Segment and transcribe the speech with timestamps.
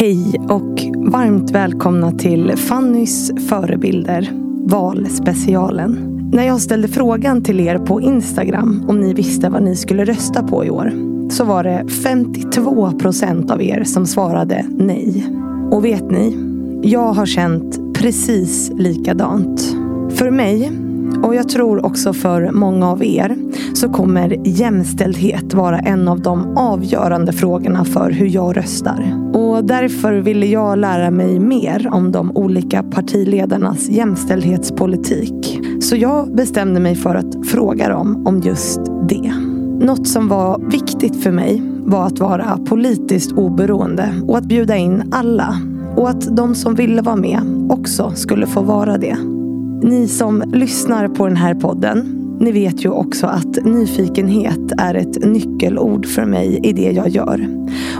[0.00, 0.80] Hej och
[1.12, 4.30] varmt välkomna till Fannys förebilder,
[4.64, 6.20] valspecialen.
[6.32, 10.42] När jag ställde frågan till er på Instagram om ni visste vad ni skulle rösta
[10.42, 10.92] på i år
[11.30, 15.26] så var det 52 procent av er som svarade nej.
[15.70, 16.36] Och vet ni?
[16.82, 19.76] Jag har känt precis likadant.
[20.10, 20.72] För mig
[21.22, 23.36] och jag tror också för många av er
[23.74, 29.30] så kommer jämställdhet vara en av de avgörande frågorna för hur jag röstar.
[29.34, 35.60] Och därför ville jag lära mig mer om de olika partiledarnas jämställdhetspolitik.
[35.80, 39.32] Så jag bestämde mig för att fråga dem om just det.
[39.86, 45.02] Något som var viktigt för mig var att vara politiskt oberoende och att bjuda in
[45.10, 45.56] alla.
[45.96, 49.39] Och att de som ville vara med också skulle få vara det.
[49.82, 55.24] Ni som lyssnar på den här podden ni vet ju också att nyfikenhet är ett
[55.24, 57.48] nyckelord för mig i det jag gör.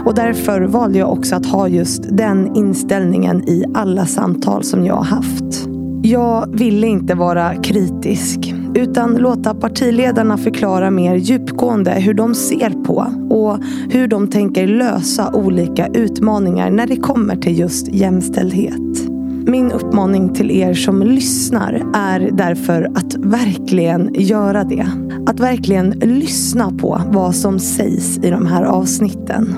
[0.05, 4.95] Och därför valde jag också att ha just den inställningen i alla samtal som jag
[4.95, 5.67] har haft.
[6.03, 13.05] Jag ville inte vara kritisk utan låta partiledarna förklara mer djupgående hur de ser på
[13.29, 13.57] och
[13.89, 19.10] hur de tänker lösa olika utmaningar när det kommer till just jämställdhet.
[19.45, 24.87] Min uppmaning till er som lyssnar är därför att verkligen göra det.
[25.27, 29.55] Att verkligen lyssna på vad som sägs i de här avsnitten.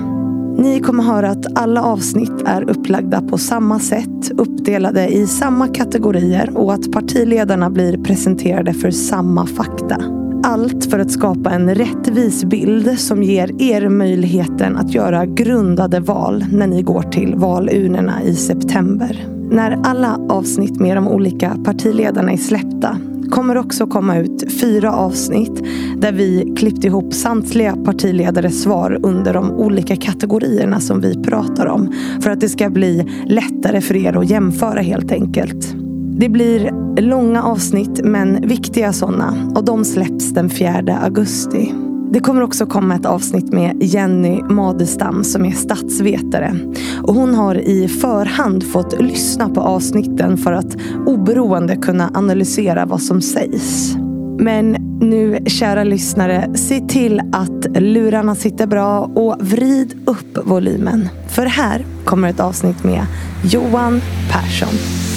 [0.58, 6.56] Ni kommer höra att alla avsnitt är upplagda på samma sätt, uppdelade i samma kategorier
[6.56, 9.96] och att partiledarna blir presenterade för samma fakta.
[10.44, 16.44] Allt för att skapa en rättvis bild som ger er möjligheten att göra grundade val
[16.52, 19.33] när ni går till valurnorna i september.
[19.54, 22.98] När alla avsnitt med de olika partiledarna är släppta
[23.30, 25.64] kommer också komma ut fyra avsnitt
[25.96, 31.92] där vi klippt ihop samtliga partiledares svar under de olika kategorierna som vi pratar om.
[32.20, 35.74] För att det ska bli lättare för er att jämföra helt enkelt.
[36.18, 41.72] Det blir långa avsnitt men viktiga sådana och de släpps den 4 augusti.
[42.14, 46.54] Det kommer också komma ett avsnitt med Jenny Madestam som är statsvetare.
[47.02, 50.76] Och hon har i förhand fått lyssna på avsnitten för att
[51.06, 53.94] oberoende kunna analysera vad som sägs.
[54.38, 61.08] Men nu, kära lyssnare, se till att lurarna sitter bra och vrid upp volymen.
[61.28, 63.06] För här kommer ett avsnitt med
[63.44, 64.00] Johan
[64.30, 65.13] Persson.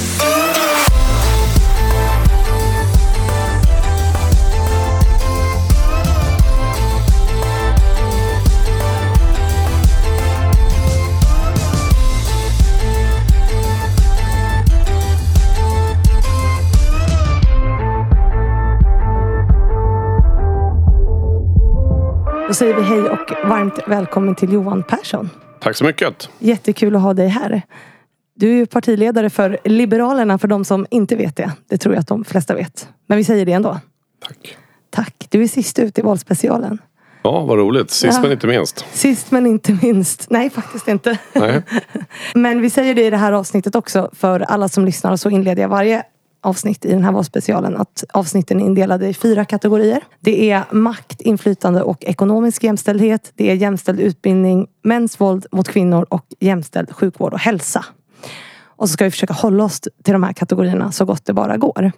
[22.47, 25.29] Då säger vi hej och varmt välkommen till Johan Persson.
[25.59, 26.29] Tack så mycket.
[26.39, 27.61] Jättekul att ha dig här.
[28.35, 31.51] Du är ju partiledare för Liberalerna för de som inte vet det.
[31.67, 32.89] Det tror jag att de flesta vet.
[33.07, 33.79] Men vi säger det ändå.
[34.27, 34.57] Tack.
[34.89, 35.27] Tack.
[35.29, 36.81] Du är sist ut i valspecialen.
[37.21, 37.91] Ja, vad roligt.
[37.91, 38.21] Sist ja.
[38.21, 38.85] men inte minst.
[38.93, 40.29] Sist men inte minst.
[40.29, 41.17] Nej, faktiskt inte.
[41.33, 41.61] Nej.
[42.35, 45.11] men vi säger det i det här avsnittet också för alla som lyssnar.
[45.11, 46.03] Och så inleder jag varje
[46.47, 50.03] avsnitt i den här valspecialen att avsnitten är indelade i fyra kategorier.
[50.19, 53.31] Det är makt, inflytande och ekonomisk jämställdhet.
[53.35, 57.85] Det är jämställd utbildning, mäns våld mot kvinnor och jämställd sjukvård och hälsa.
[58.65, 61.57] Och så ska vi försöka hålla oss till de här kategorierna så gott det bara
[61.57, 61.91] går.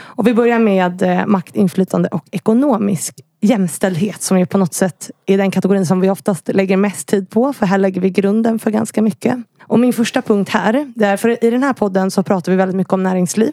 [0.00, 5.10] Och vi börjar med eh, makt, inflytande och ekonomisk jämställdhet som är på något sätt
[5.26, 7.52] är den kategorin som vi oftast lägger mest tid på.
[7.52, 9.36] För här lägger vi grunden för ganska mycket.
[9.62, 12.56] Och min första punkt här, det är för i den här podden så pratar vi
[12.56, 13.52] väldigt mycket om näringsliv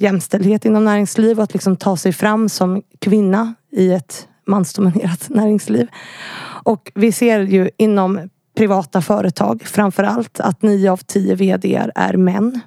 [0.00, 5.88] jämställdhet inom näringsliv och att liksom ta sig fram som kvinna i ett mansdominerat näringsliv.
[6.64, 12.16] Och vi ser ju inom privata företag framför allt att nio av tio vd är
[12.16, 12.60] män.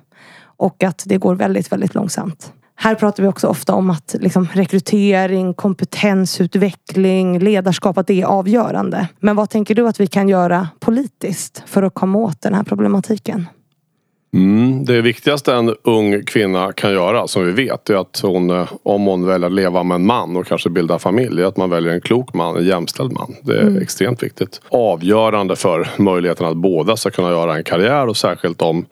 [0.58, 2.54] Och att det går väldigt, väldigt långsamt.
[2.76, 9.08] Här pratar vi också ofta om att liksom, rekrytering, kompetensutveckling, ledarskap, att det är avgörande.
[9.20, 12.64] Men vad tänker du att vi kan göra politiskt för att komma åt den här
[12.64, 13.46] problematiken?
[14.34, 18.72] Mm, det viktigaste en ung kvinna kan göra som vi vet är att hon, eh,
[18.84, 21.70] om hon väljer att leva med en man och kanske bilda familj, är att man
[21.70, 23.36] väljer en klok man, en jämställd man.
[23.42, 23.82] Det är mm.
[23.82, 24.62] extremt viktigt.
[24.70, 28.86] Avgörande för möjligheten att båda ska kunna göra en karriär och särskilt om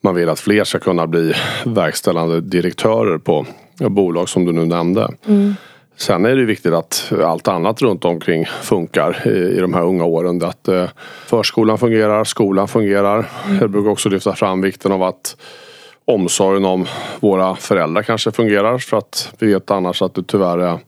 [0.00, 1.32] man vill att fler ska kunna bli
[1.64, 3.46] verkställande direktörer på
[3.78, 5.08] bolag som du nu nämnde.
[5.26, 5.54] Mm.
[5.96, 10.44] Sen är det viktigt att allt annat runt omkring funkar i, de här unga åren.
[10.44, 10.88] Att eh,
[11.26, 13.28] förskolan fungerar, skolan fungerar.
[13.46, 13.58] Mm.
[13.60, 15.36] Jag brukar också lyfta fram vikten av att
[16.04, 16.86] omsorgen om
[17.20, 18.78] våra föräldrar kanske fungerar.
[18.78, 20.78] För att vi vet annars att det tyvärr är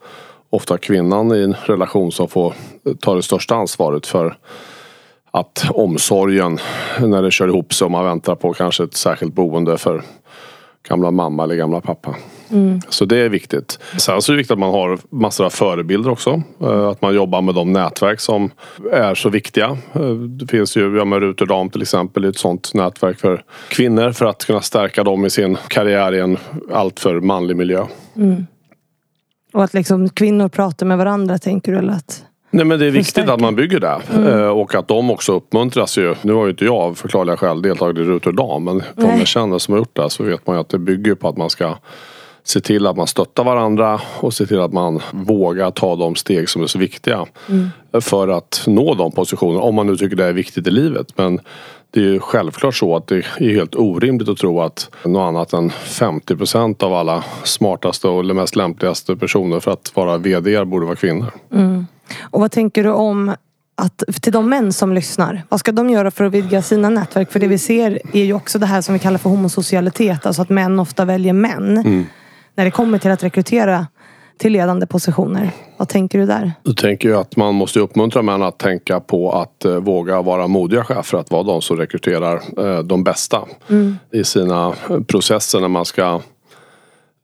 [0.51, 2.55] ofta kvinnan i en relation som får
[3.01, 4.37] ta det största ansvaret för
[5.31, 6.59] att omsorgen
[7.01, 10.03] när det kör ihop sig och man väntar på kanske ett särskilt boende för
[10.89, 12.15] gamla mamma eller gamla pappa.
[12.51, 12.81] Mm.
[12.89, 13.79] Så det är viktigt.
[13.97, 16.43] Sen så är det viktigt att man har massor av förebilder också.
[16.61, 18.51] Eh, att man jobbar med de nätverk som
[18.93, 19.77] är så viktiga.
[19.93, 24.27] Eh, det finns ju, ja med Ruterdam till exempel, ett sånt nätverk för kvinnor för
[24.27, 26.37] att kunna stärka dem i sin karriär i en
[26.73, 27.87] alltför manlig miljö.
[28.17, 28.47] Mm.
[29.53, 31.79] Och att liksom kvinnor pratar med varandra tänker du?
[31.79, 32.25] Eller att...
[32.51, 34.01] Nej men det är viktigt att man bygger det.
[34.15, 34.27] Mm.
[34.29, 36.15] Eh, och att de också uppmuntras ju.
[36.23, 38.65] Nu har ju inte jag av förklarliga skäl deltagit i Ruterdam.
[38.65, 41.15] Men de jag känner som har gjort det så vet man ju att det bygger
[41.15, 41.77] på att man ska
[42.49, 46.49] se till att man stöttar varandra och se till att man vågar ta de steg
[46.49, 47.27] som är så viktiga.
[47.49, 47.71] Mm.
[48.01, 49.61] För att nå de positionerna.
[49.61, 51.07] Om man nu tycker det är viktigt i livet.
[51.17, 51.41] Men
[51.91, 55.53] det är ju självklart så att det är helt orimligt att tro att något annat
[55.53, 60.97] än 50% av alla smartaste och mest lämpligaste personer för att vara VD borde vara
[60.97, 61.31] kvinnor.
[61.53, 61.87] Mm.
[62.31, 63.35] Och vad tänker du om
[63.77, 67.33] att till de män som lyssnar, vad ska de göra för att vidga sina nätverk?
[67.33, 70.43] För det vi ser är ju också det här som vi kallar för homosocialitet, alltså
[70.43, 71.79] att män ofta väljer män.
[71.79, 72.07] Mm.
[72.59, 73.87] När det kommer till att rekrytera
[74.39, 75.51] till ledande positioner.
[75.77, 76.53] Vad tänker du där?
[76.63, 80.85] Jag tänker att man måste uppmuntra män att tänka på att eh, våga vara modiga
[80.85, 81.19] chefer.
[81.19, 83.97] Att vara de som rekryterar eh, de bästa mm.
[84.13, 84.75] i sina
[85.07, 86.21] processer när man ska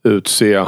[0.04, 0.64] utse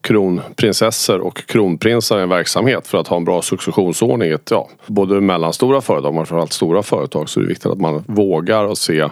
[0.00, 4.36] kronprinsessor och kronprinsar i en verksamhet för att ha en bra successionsordning.
[4.50, 8.64] Ja, både mellanstora företag men framförallt stora företag så är det viktigt att man vågar
[8.64, 9.10] och se eh,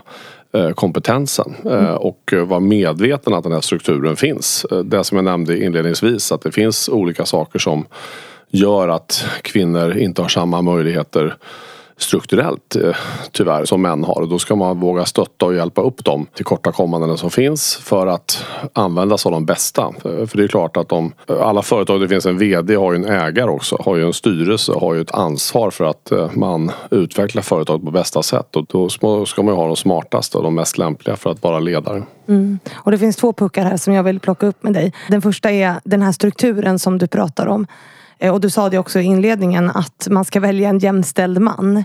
[0.75, 1.97] kompetensen eh, mm.
[1.97, 4.67] och vara medveten att den här strukturen finns.
[4.71, 7.87] Eh, det som jag nämnde inledningsvis att det finns olika saker som
[8.50, 11.37] gör att kvinnor inte har samma möjligheter
[11.99, 12.97] strukturellt eh,
[13.33, 14.21] tyvärr som män har.
[14.21, 18.45] Och då ska man våga stötta och hjälpa upp de tillkortakommandena som finns för att
[18.73, 19.93] använda sig av de bästa.
[20.03, 23.05] För det är klart att de, alla företag det finns en VD har ju en
[23.05, 27.43] ägare också, har ju en styrelse, har ju ett ansvar för att eh, man utvecklar
[27.43, 28.56] företaget på bästa sätt.
[28.56, 31.59] Och då ska man ju ha de smartaste och de mest lämpliga för att vara
[31.59, 32.03] ledare.
[32.29, 32.59] Mm.
[32.75, 34.93] Och det finns två puckar här som jag vill plocka upp med dig.
[35.09, 37.67] Den första är den här strukturen som du pratar om.
[38.19, 41.85] Eh, och du sa det också i inledningen att man ska välja en jämställd man.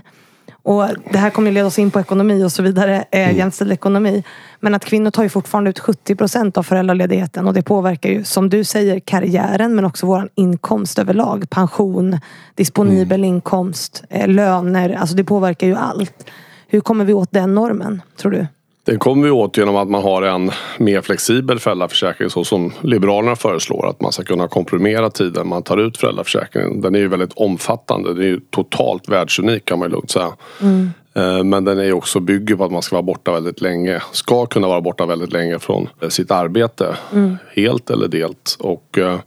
[0.62, 3.36] Och det här kommer leda oss in på ekonomi och så vidare, eh, mm.
[3.36, 4.24] jämställd ekonomi.
[4.60, 8.24] Men att kvinnor tar ju fortfarande ut 70 procent av föräldraledigheten och det påverkar ju
[8.24, 11.50] som du säger karriären men också vår inkomst överlag.
[11.50, 12.18] Pension,
[12.54, 13.34] disponibel mm.
[13.34, 14.92] inkomst, eh, löner.
[14.92, 16.30] Alltså det påverkar ju allt.
[16.68, 18.46] Hur kommer vi åt den normen tror du?
[18.84, 23.36] Den kommer vi åt genom att man har en mer flexibel föräldraförsäkring så som Liberalerna
[23.36, 23.88] föreslår.
[23.88, 26.80] Att man ska kunna komprimera tiden man tar ut föräldraförsäkringen.
[26.80, 28.14] Den är ju väldigt omfattande.
[28.14, 30.32] Den är ju totalt världsunik kan man lugnt säga.
[30.60, 30.90] Mm.
[31.14, 34.02] Eh, men den är också bygger på att man ska vara borta väldigt länge.
[34.12, 36.96] Ska kunna vara borta väldigt länge från sitt arbete.
[37.12, 37.36] Mm.
[37.54, 38.56] Helt eller delt.
[38.60, 39.18] Och eh,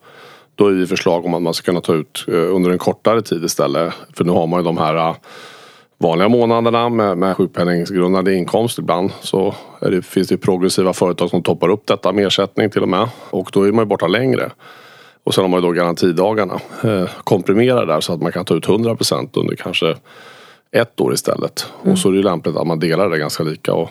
[0.55, 3.21] då är det förslag om att man ska kunna ta ut eh, under en kortare
[3.21, 3.93] tid istället.
[4.13, 5.15] För nu har man ju de här
[5.97, 8.79] vanliga månaderna med, med sjukpenninggrundande inkomst.
[8.79, 12.89] Ibland så det, finns det progressiva företag som toppar upp detta med ersättning till och
[12.89, 13.09] med.
[13.29, 14.51] Och då är man ju borta längre.
[15.23, 16.59] Och sen har man ju då garantidagarna.
[16.83, 19.95] Eh, komprimera där så att man kan ta ut 100% under kanske
[20.71, 21.67] ett år istället.
[21.81, 21.93] Mm.
[21.93, 23.73] Och så är det ju lämpligt att man delar det ganska lika.
[23.73, 23.89] Och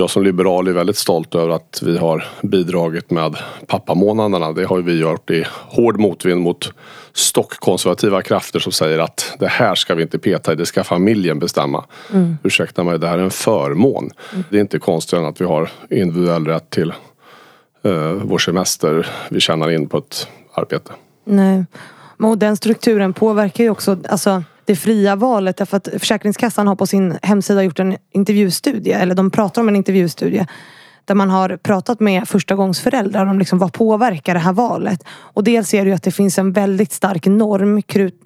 [0.00, 3.36] jag som liberal är väldigt stolt över att vi har bidragit med
[3.66, 4.52] pappamånaderna.
[4.52, 6.72] Det har vi gjort i hård motvind mot
[7.12, 11.38] stockkonservativa krafter som säger att det här ska vi inte peta i, det ska familjen
[11.38, 11.84] bestämma.
[12.12, 12.38] Mm.
[12.42, 14.10] Ursäkta mig, det här är en förmån.
[14.32, 14.44] Mm.
[14.50, 16.92] Det är inte konstigt att vi har individuell rätt till
[17.86, 20.92] uh, vår semester vi tjänar in på ett arbete.
[21.24, 21.64] Nej,
[22.18, 25.56] och den strukturen påverkar ju också alltså det fria valet.
[25.56, 29.76] Därför att Försäkringskassan har på sin hemsida gjort en intervjustudie, eller de pratar om en
[29.76, 30.46] intervjustudie
[31.04, 35.04] där man har pratat med förstagångsföräldrar om liksom vad påverkar det här valet.
[35.08, 37.82] Och dels är det ju att det finns en väldigt stark norm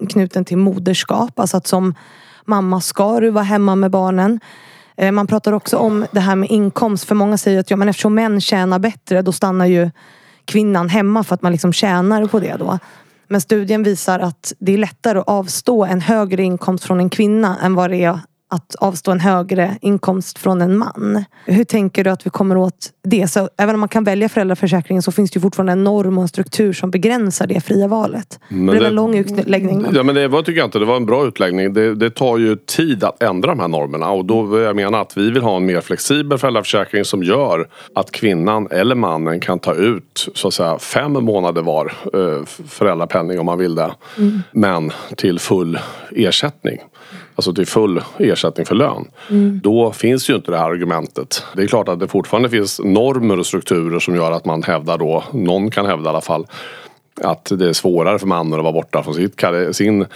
[0.09, 1.39] knuten till moderskap.
[1.39, 1.95] Alltså att som
[2.45, 4.41] mamma ska du vara hemma med barnen.
[4.97, 7.05] Eh, man pratar också om det här med inkomst.
[7.05, 9.91] För många säger att ja, men eftersom män tjänar bättre då stannar ju
[10.45, 12.79] kvinnan hemma för att man liksom tjänar på det då.
[13.29, 17.59] Men studien visar att det är lättare att avstå en högre inkomst från en kvinna
[17.63, 18.21] än vad det är
[18.55, 21.25] att avstå en högre inkomst från en man.
[21.47, 23.29] Hur tänker du att vi kommer åt det?
[23.29, 26.23] Så även om man kan välja föräldraförsäkringen så finns det ju fortfarande en norm och
[26.23, 28.41] en struktur som begränsar det fria valet.
[28.49, 29.83] Men det är en lång utläggning.
[29.83, 29.95] Men...
[29.95, 31.73] Ja men det var, tycker jag inte, det var en bra utläggning.
[31.73, 35.17] Det, det tar ju tid att ändra de här normerna och då jag mena att
[35.17, 39.75] vi vill ha en mer flexibel föräldraförsäkring som gör att kvinnan eller mannen kan ta
[39.75, 43.95] ut så att säga fem månader var eh, föräldrapenning om man vill det.
[44.19, 44.43] Mm.
[44.53, 45.79] Men till full
[46.11, 46.79] ersättning
[47.35, 49.09] alltså till full ersättning för lön.
[49.31, 49.61] Mm.
[49.63, 51.45] Då finns ju inte det här argumentet.
[51.57, 54.99] Det är klart att det fortfarande finns normer och strukturer som gör att man hävdar
[54.99, 56.47] då, någon kan hävda i alla fall,
[57.21, 60.07] att det är svårare för mannen att vara borta från sitt, sin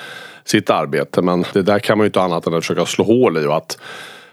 [0.45, 1.23] sitt arbete.
[1.23, 3.57] Men det där kan man ju inte annat än att försöka slå hål i och
[3.57, 3.79] att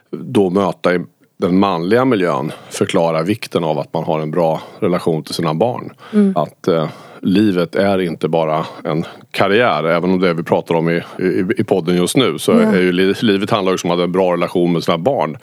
[0.09, 0.99] då möta i
[1.37, 5.93] den manliga miljön förklara vikten av att man har en bra relation till sina barn.
[6.35, 6.89] Att eh,
[7.25, 9.83] livet är inte bara en karriär.
[9.83, 12.91] Även om det vi pratar om i, i, i podden just nu så är ju
[12.91, 15.37] li, livet handlar också om att ha en bra relation med sina barn.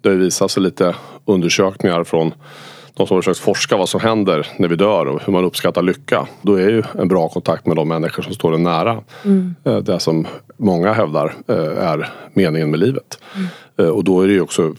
[0.00, 0.94] Det har visat sig lite
[1.24, 2.34] undersökningar från
[2.96, 5.82] de som har försökt forska vad som händer när vi dör och hur man uppskattar
[5.82, 6.26] lycka.
[6.42, 8.98] Då är ju en bra kontakt med de människor som står en nära.
[9.64, 11.56] eh, Det som många hävdar eh,
[11.88, 13.18] är meningen med livet.
[13.34, 13.40] Eh,
[13.76, 14.74] Eh, och då är det ju också,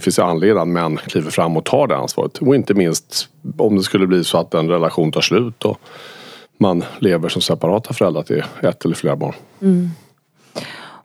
[0.00, 2.38] finns det anledning att män kliver fram och tar det ansvaret.
[2.38, 5.78] Och inte minst om det skulle bli så att en relation tar slut och
[6.58, 9.34] man lever som separata föräldrar till ett eller flera barn.
[9.60, 9.90] Mm.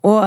[0.01, 0.23] Och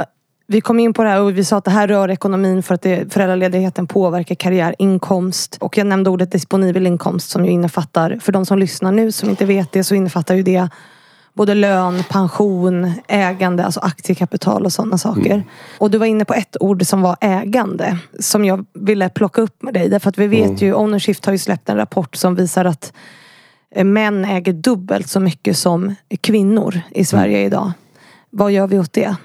[0.46, 2.74] vi kom in på det här och vi sa att det här rör ekonomin för
[2.74, 5.56] att det, föräldraledigheten påverkar karriär, inkomst.
[5.60, 9.30] Och jag nämnde ordet disponibel inkomst som ju innefattar, för de som lyssnar nu som
[9.30, 10.68] inte vet det så innefattar ju det
[11.34, 15.44] både lön, pension, ägande, alltså aktiekapital och sådana saker.
[15.78, 17.98] Och du var inne på ett ord som var ägande.
[18.20, 19.88] Som jag ville plocka upp med dig.
[19.88, 22.92] Därför att vi vet ju, Ownershift har ju släppt en rapport som visar att
[23.74, 27.72] eh, män äger dubbelt så mycket som kvinnor i Sverige idag.
[28.30, 29.16] Vad gör vi åt det?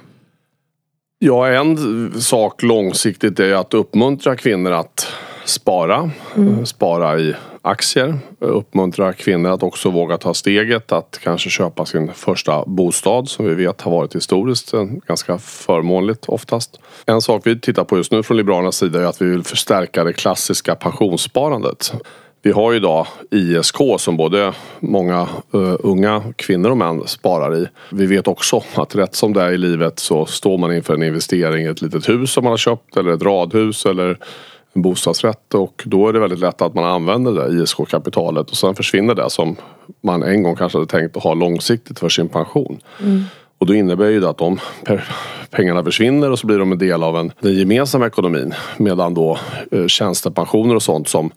[1.19, 5.07] Ja, en sak långsiktigt är att uppmuntra kvinnor att
[5.45, 6.11] spara.
[6.37, 7.35] Eh, Spara i
[7.67, 8.19] aktier.
[8.41, 13.45] Eh, uppmuntra kvinnor att också våga ta steget att kanske köpa sin första bostad som
[13.45, 14.73] vi vet har varit historiskt
[15.07, 16.79] ganska förmånligt oftast.
[17.05, 20.03] En sak vi tittar på just nu från Liberalernas sida är att vi vill förstärka
[20.03, 21.93] det klassiska pensionssparandet.
[22.41, 25.21] Vi har ju idag ISK som både många
[25.55, 27.67] uh, unga kvinnor och män sparar i.
[27.91, 31.03] Vi vet också att rätt som det är i livet så står man inför en
[31.03, 34.17] investering i ett litet hus som man har köpt eller ett radhus eller
[34.77, 38.75] en bostadsrätt och då är det väldigt lätt att man använder det ISK-kapitalet och sen
[38.75, 39.55] försvinner det som
[40.01, 42.79] man en gång kanske hade tänkt att ha långsiktigt för sin pension.
[43.57, 45.01] Och då innebär ju det att de pe-
[45.51, 48.53] pengarna försvinner och så blir de en del av en, den gemensamma ekonomin.
[48.77, 49.37] Medan då
[49.71, 51.31] eh, tjänstepensioner och sånt som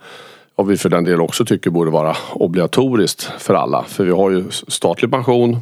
[0.57, 3.85] ja, vi för den del också tycker borde vara obligatoriskt för alla.
[3.89, 5.59] För vi har ju statlig pension,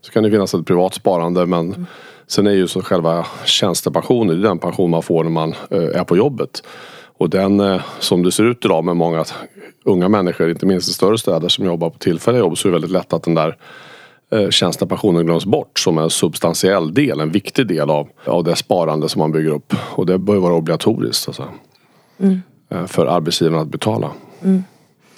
[0.00, 1.86] så kan det finnas ett privat sparande men
[2.26, 6.00] sen är ju så själva tjänstepensionen, det är den pension man får när man eh,
[6.00, 6.62] är på jobbet.
[7.18, 9.24] Och den, eh, som det ser ut idag med många
[9.84, 12.74] unga människor, inte minst i större städer som jobbar på tillfälliga jobb, så är det
[12.74, 13.56] väldigt lätt att den där
[14.32, 19.08] eh, tjänstepensionen glöms bort som en substantiell del, en viktig del av, av det sparande
[19.08, 19.74] som man bygger upp.
[19.94, 21.48] Och det bör vara obligatoriskt alltså,
[22.68, 24.10] eh, för arbetsgivaren att betala.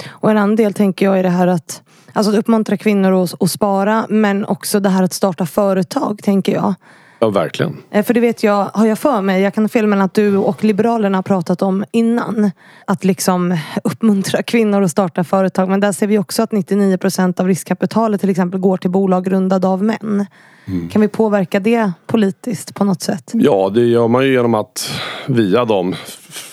[0.09, 3.43] Och en annan del tänker jag är det här att Alltså att uppmuntra kvinnor att,
[3.43, 6.75] att spara men också det här att starta företag tänker jag.
[7.19, 7.77] Ja, verkligen.
[7.91, 10.15] Eh, För det vet jag, har jag för mig, jag kan ha fel men att
[10.15, 12.51] du och Liberalerna har pratat om innan.
[12.85, 15.69] Att liksom uppmuntra kvinnor att starta företag.
[15.69, 19.69] Men där ser vi också att 99% av riskkapitalet till exempel går till bolag grundade
[19.69, 20.27] av män.
[20.93, 23.31] Kan vi påverka det politiskt på något sätt?
[23.35, 24.91] Ja, det gör man ju genom att
[25.27, 25.95] via dem,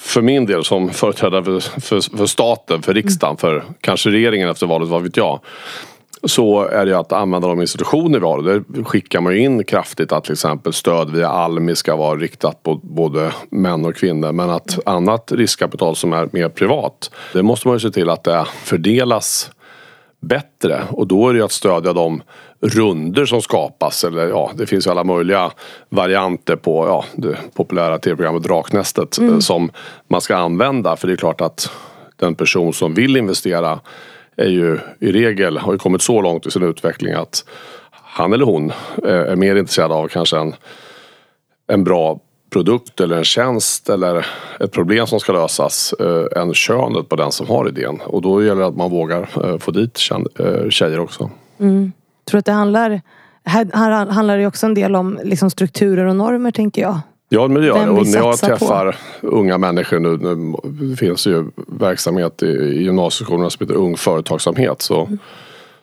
[0.02, 4.68] för min del som företrädare för, för, för staten, för riksdagen, för kanske regeringen efter
[4.68, 5.40] valet, vad vet jag.
[6.26, 8.42] Så är det att använda de institutioner vi har.
[8.42, 12.64] Där skickar man ju in kraftigt att till exempel stöd via Almi ska vara riktat
[12.64, 14.32] på både män och kvinnor.
[14.32, 18.24] Men att annat riskkapital som är mer privat, det måste man ju se till att
[18.24, 19.52] det fördelas
[20.22, 20.84] bättre.
[20.90, 22.22] Och då är det att stödja de
[22.62, 24.04] runder som skapas.
[24.04, 25.52] Eller ja, det finns ju alla möjliga
[25.90, 29.72] varianter på ja, det populära tv-programmet Draknästet eh, som
[30.08, 30.96] man ska använda.
[30.96, 31.72] För det är klart att
[32.16, 33.80] den person som vill investera
[34.38, 37.46] är ju i regel, har ju kommit så långt i sin utveckling att
[37.92, 38.72] han eller hon
[39.04, 40.56] eh, är mer intresserad av kanske en,
[41.68, 44.26] en bra produkt eller en tjänst eller
[44.60, 48.00] ett problem som ska lösas eh, än könet på den som har idén.
[48.06, 50.00] Och då gäller det att man vågar eh, få dit
[50.40, 51.30] eh, tjejer också.
[51.60, 51.92] Mm.
[52.30, 53.02] tror att det handlar
[53.46, 57.00] här, här handlar det också en del om liksom strukturer och normer tänker jag.
[57.30, 57.92] Ja men det gör det.
[57.92, 58.58] Och när jag satsar på.
[58.58, 60.54] träffar unga människor nu, nu
[60.90, 65.10] det finns ju verksamhet i, i gymnasieskolorna som heter Ung Företagsamhet så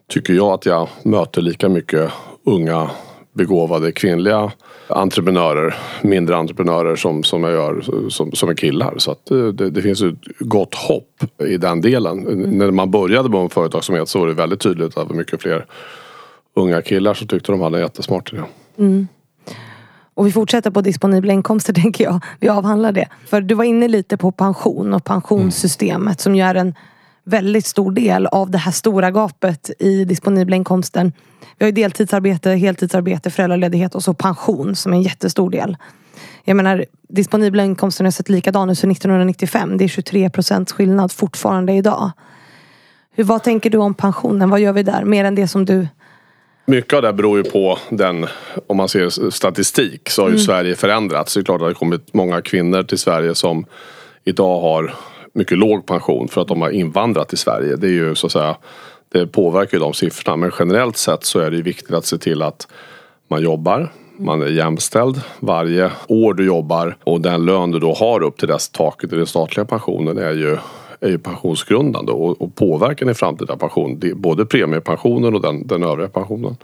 [0.08, 2.10] tycker jag att jag möter lika mycket
[2.46, 2.90] unga
[3.32, 4.52] begåvade kvinnliga
[4.88, 8.94] entreprenörer, mindre entreprenörer som, som jag gör som, som är killar.
[8.98, 12.16] Så att det, det, det finns ett gott hopp i den delen.
[12.58, 15.66] När man började med Företagsamhet så var det väldigt tydligt att det var mycket fler
[16.56, 18.42] unga killar som tyckte de hade en jättesmart idé.
[20.14, 22.20] Och vi fortsätter på disponibla inkomster tänker jag.
[22.40, 23.08] Vi avhandlar det.
[23.26, 26.74] För du var inne lite på pension och pensionssystemet som ju är en
[27.24, 31.12] väldigt stor del av det här stora gapet i disponibla inkomsten.
[31.58, 35.76] Vi har ju deltidsarbete, heltidsarbete, föräldraledighet och så pension som är en jättestor del.
[36.44, 39.78] Jag menar, disponibla inkomsten har sett likadan ut sedan 1995.
[39.78, 42.10] Det är 23 procents skillnad fortfarande idag.
[43.14, 44.50] Hur, vad tänker du om pensionen?
[44.50, 45.04] Vad gör vi där?
[45.04, 45.88] Mer än det som du
[46.64, 48.26] mycket av det beror ju på den,
[48.66, 51.34] om man ser statistik, så har ju Sverige förändrats.
[51.34, 53.66] Det är klart att det har kommit många kvinnor till Sverige som
[54.24, 54.94] idag har
[55.34, 57.76] mycket låg pension för att de har invandrat till Sverige.
[57.76, 58.56] Det är ju så att säga,
[59.12, 60.36] det påverkar ju de siffrorna.
[60.36, 62.68] Men generellt sett så är det ju viktigt att se till att
[63.28, 68.22] man jobbar, man är jämställd varje år du jobbar och den lön du då har
[68.22, 70.58] upp till dess taket i den statliga pensionen är ju,
[71.02, 74.00] är ju pensionsgrundande och, och påverkar din framtida pension.
[74.16, 76.56] Både premiepensionen och den, den övriga pensionen.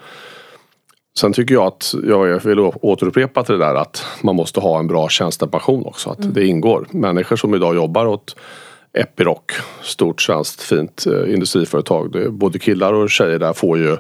[1.19, 4.87] Sen tycker jag att, jag vill återupprepa till det där att man måste ha en
[4.87, 6.11] bra tjänstepension också.
[6.11, 6.87] Att det ingår.
[6.91, 8.37] Människor som idag jobbar åt
[8.93, 9.41] Epiroc,
[9.83, 12.13] stort svenskt fint eh, industriföretag.
[12.13, 13.97] Det både killar och tjejer där får ju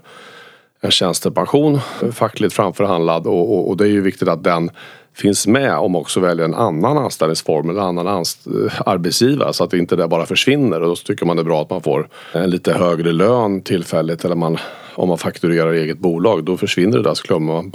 [0.80, 1.78] en tjänstepension
[2.12, 4.70] fackligt framförhandlad och, och, och det är ju viktigt att den
[5.18, 9.72] finns med om också väljer en annan anställningsform eller annan anst- eh, arbetsgivare så att
[9.72, 12.50] inte det bara försvinner och då tycker man det är bra att man får en
[12.50, 14.58] lite högre lön tillfälligt eller man,
[14.94, 17.72] om man fakturerar eget bolag då försvinner det där så glömmer man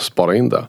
[0.00, 0.66] spara in det.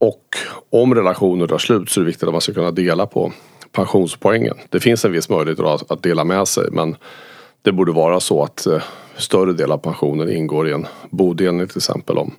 [0.00, 0.36] Och
[0.70, 3.32] om relationer tar slut så är det viktigt att man ska kunna dela på
[3.72, 4.56] pensionspoängen.
[4.68, 6.96] Det finns en viss möjlighet att, att dela med sig men
[7.62, 8.82] det borde vara så att eh,
[9.16, 12.34] större del av pensionen ingår i en bodelning till exempel om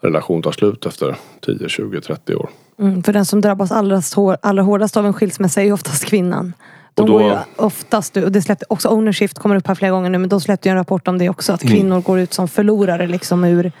[0.00, 2.48] relation tar slut efter 10, 20, 30 år.
[2.78, 6.04] Mm, för den som drabbas allra, hår, allra hårdast av en skilsmässa är ju oftast
[6.04, 6.52] kvinnan.
[6.94, 9.90] De Och då- går ju oftast, och det släppte, också Ownershift kommer upp här flera
[9.92, 11.52] gånger nu, men de släppte ju en rapport om det också.
[11.52, 13.72] Att kvinnor går ut som förlorare liksom ur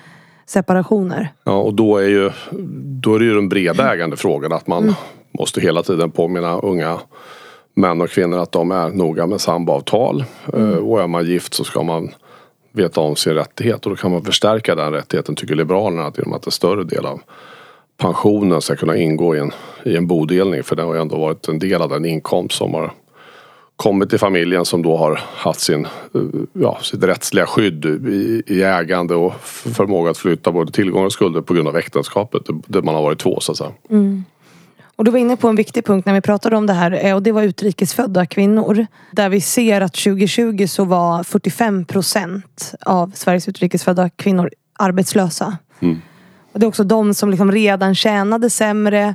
[0.46, 1.28] separationer.
[1.44, 2.30] Ja, och då är, ju,
[3.02, 4.94] då är det ju den breda ägande frågan att man
[5.38, 6.98] måste hela tiden påminna unga
[7.74, 10.24] män och kvinnor att de är noga med samboavtal.
[10.52, 12.10] Eh, Och är man gift så ska man
[12.78, 16.46] veta om sin rättighet och då kan man förstärka den rättigheten tycker Liberalerna genom att
[16.46, 17.20] en större del av
[17.96, 19.52] pensionen ska kunna ingå i en,
[19.84, 22.74] i en bodelning för det har ju ändå varit en del av den inkomst som
[22.74, 22.92] har
[23.76, 26.20] kommit till familjen som då har haft sin, eh,
[26.52, 31.40] ja, sitt rättsliga skydd i, i ägande och förmåga att flytta både tillgångar och skulder
[31.40, 32.42] på grund av äktenskapet.
[32.66, 33.72] Där man har varit två så att säga.
[33.90, 34.24] Mm.
[34.98, 37.14] Och du var inne på en viktig punkt när vi pratade om det här eh,
[37.14, 38.86] och det var utrikesfödda kvinnor.
[39.12, 45.58] Där vi ser att 2020 så var 45 procent av Sveriges utrikesfödda kvinnor arbetslösa.
[46.52, 49.14] Och det är också de som liksom redan tjänade sämre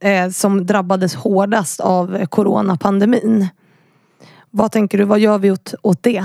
[0.00, 3.48] eh, som drabbades hårdast av coronapandemin.
[4.50, 6.24] Vad tänker du, vad gör vi åt, åt det?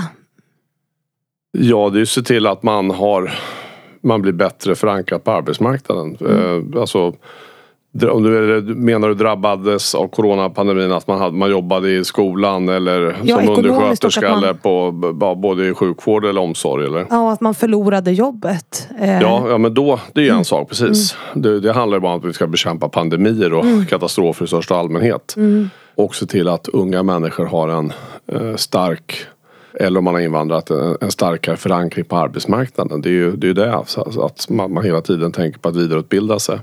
[1.52, 3.32] Ja, det är ju se till att man har
[4.02, 6.16] man blir bättre förankrad på arbetsmarknaden.
[6.20, 7.14] Eh, alltså,
[8.10, 13.16] om du, menar du drabbades av coronapandemin att man, hade, man jobbade i skolan eller
[13.22, 14.92] Ja, som undersköterska man- eller på,
[15.36, 16.86] både i sjukvård eller omsorg?
[16.86, 17.06] Eller?
[17.10, 18.88] Ja, att man förlorade jobbet.
[19.00, 21.16] Eh, Ja, ja men då, det är ju en sak precis.
[21.34, 24.76] Det, det handlar ju bara om att vi ska bekämpa pandemier och katastrofer i största
[24.76, 25.36] allmänhet.
[25.94, 27.92] Och se till att unga människor har en
[28.32, 29.18] eh, stark
[29.74, 33.00] eller om man har invandrat en, en starkare förankring på arbetsmarknaden.
[33.00, 35.58] Det är ju det, är ju det så, så att man, man hela tiden tänker
[35.60, 36.58] på att vidareutbilda sig.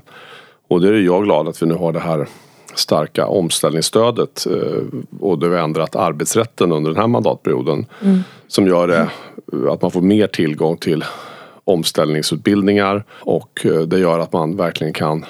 [0.68, 2.28] Och det är jag glad att vi nu har det här
[2.74, 4.82] starka omställningsstödet eh,
[5.20, 7.86] och det har ändrat arbetsrätten under den här mandatperioden.
[8.48, 9.10] Som gör det
[9.52, 11.04] eh, att man får mer tillgång till
[11.64, 15.24] omställningsutbildningar och eh, det gör att man verkligen kan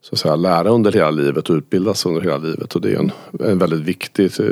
[0.00, 2.74] så att säga, lära under hela livet och utbildas under hela livet.
[2.74, 4.46] Och det är en, en väldigt viktigt, eh,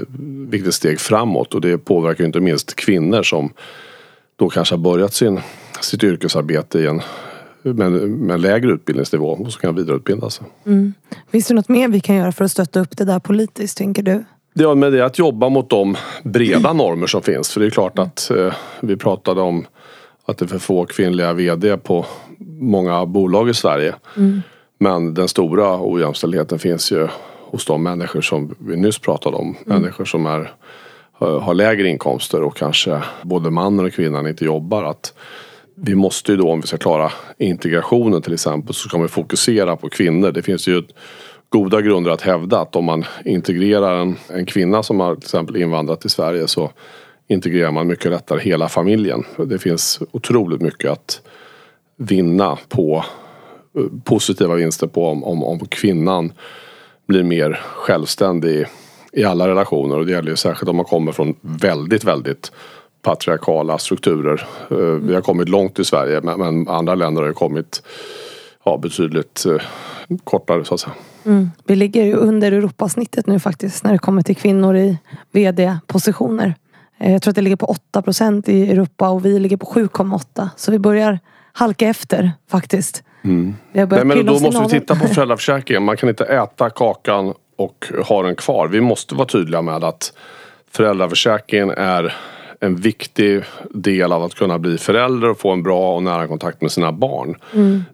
[0.48, 3.52] viktigt steg framåt och det påverkar inte minst kvinnor som
[4.36, 5.40] då kanske har börjat sin,
[5.80, 7.02] sitt yrkesarbete i en,
[7.74, 10.46] med, med lägre utbildningsnivå och så kan vidareutbilda sig.
[11.30, 14.02] Finns det något mer vi kan göra för att stötta upp det där politiskt, tänker
[14.02, 14.24] du?
[14.54, 17.52] Ja, men det är att jobba mot de breda normer som finns.
[17.52, 19.66] För det är klart att eh, vi pratade om
[20.24, 22.06] att det är för få kvinnliga VD på
[22.60, 23.94] många bolag i Sverige.
[24.78, 27.08] Men den stora ojämställdheten finns ju
[27.50, 29.56] hos de människor som vi nyss pratade om.
[29.64, 30.52] Människor som är,
[31.12, 34.84] har har lägre inkomster och kanske både mannen och kvinnan inte jobbar.
[34.84, 35.14] Att
[35.76, 39.76] vi måste ju då om vi ska klara integrationen till exempel så ska vi fokusera
[39.76, 40.32] på kvinnor.
[40.32, 40.82] Det finns ju
[41.48, 45.56] goda grunder att hävda att om man integrerar en, en kvinna som har till exempel
[45.56, 46.70] invandrat till Sverige så
[47.28, 49.24] integrerar man mycket lättare hela familjen.
[49.46, 51.20] Det finns otroligt mycket att
[51.96, 53.04] vinna på
[53.78, 56.32] eh, positiva vinster på om, om, om kvinnan
[57.06, 58.64] blir mer självständig i,
[59.12, 62.52] i alla relationer och det gäller ju särskilt om man kommer från väldigt, väldigt
[63.02, 64.46] patriarkala strukturer.
[64.70, 67.82] Eh, Vi har kommit långt i Sverige men, andra länder har ju kommit
[68.64, 69.62] ja, betydligt eh,
[70.24, 70.94] kortare så att säga.
[71.66, 74.98] Vi ligger ju under Europasnittet nu faktiskt när det kommer till kvinnor i
[75.32, 76.54] VD-positioner.
[77.00, 79.66] Eh, Jag tror att det ligger på 8 procent i Europa och vi ligger på
[79.66, 80.48] 7,8.
[80.56, 81.18] Så vi börjar
[81.52, 83.02] halka efter faktiskt.
[83.22, 83.30] Har
[83.72, 85.82] Nej, men då måste vi titta på föräldraförsäkringen.
[85.82, 88.68] Man kan inte äta kakan och ha den kvar.
[88.68, 90.12] Vi måste vara tydliga med att
[90.70, 92.14] föräldraförsäkringen är
[92.60, 96.62] en viktig del av att kunna bli förälder och få en bra och nära kontakt
[96.62, 97.36] med sina barn.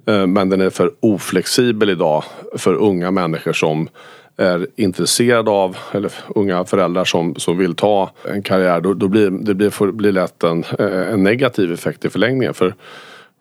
[0.06, 2.24] Eh, Men den är för oflexibel idag
[2.56, 3.88] för unga människor som
[4.36, 8.80] är intresserade av, eller unga föräldrar som, som vill ta en karriär.
[8.80, 12.54] Då, då blir det blir, får, blir lätt en, eh, en negativ effekt i förlängningen.
[12.54, 12.74] För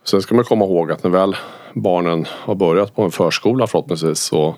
[0.03, 1.35] sen ska man komma ihåg att när väl
[1.73, 4.55] barnen har börjat på en förskola förhoppningsvis så,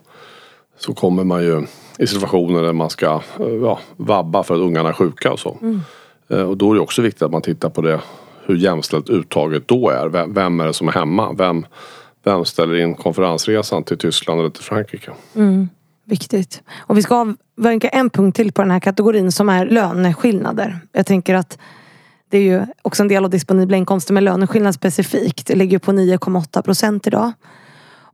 [0.80, 1.64] så kommer man ju
[1.98, 5.58] i situationer där man ska eh, ja, vabba för att ungarna är sjuka och så.
[5.62, 5.78] Eh,
[6.34, 8.00] Eh, och då är det också viktigt att man tittar på det
[8.46, 10.28] hur jämställt uttaget då är.
[10.28, 11.34] Vem, är det som är hemma?
[11.34, 11.66] Vem,
[12.24, 15.12] vem ställer in konferensresan till Tyskland eller till Frankrike?
[15.36, 15.70] Mm,
[16.06, 16.64] viktigt.
[16.78, 20.80] Och vi ska avverka en punkt till på den här kategorin som är löneskillnader.
[20.92, 21.58] Jag tänker att
[22.30, 25.48] det är ju också en del av disponibla inkomster med löneskillnad specifikt.
[25.48, 27.32] Det ligger på 9,8 procent idag.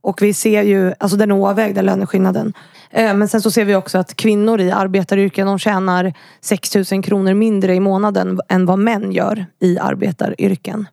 [0.00, 2.52] Och vi ser ju, alltså den oavvägda löneskillnaden.
[2.90, 7.02] Eh, Men sen så ser vi också att kvinnor i arbetaryrken de tjänar 6 000
[7.02, 10.88] kronor mindre i månaden än vad män gör i arbetaryrken.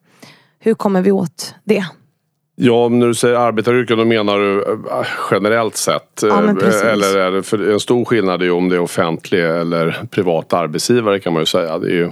[0.60, 1.86] Hur kommer vi åt det?
[2.56, 6.20] Ja, när du säger arbetaryrken då menar du eh, generellt sett?
[6.22, 9.46] Ja, eh, eller är det, för en stor skillnad är ju om det är offentlig
[9.46, 11.78] eller privat arbetsgivare kan man ju säga.
[11.80, 12.10] Det är ju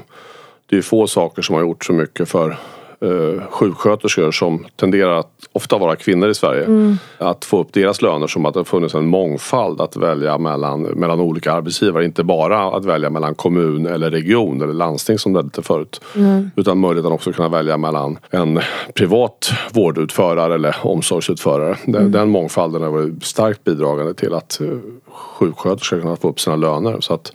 [0.69, 2.57] det är få saker som har gjort så mycket för
[3.05, 6.63] eh, sjuksköterskor som tenderar att ofta vara kvinnor i Sverige.
[6.63, 6.97] Mm.
[7.17, 10.81] Att få upp deras löner som att det har funnits en mångfald att välja mellan,
[10.81, 12.05] mellan olika arbetsgivare.
[12.05, 16.01] Inte bara att välja mellan kommun eller region eller landsting som det hette förut.
[16.55, 18.59] Utan möjligheten också kunna välja mellan en
[18.93, 21.77] privat vårdutförare eller omsorgsutförare.
[21.85, 24.67] Den, den mångfalden har varit starkt bidragande till att eh,
[25.11, 26.97] sjuksköterskor kunnat få upp sina löner.
[26.99, 27.31] Så att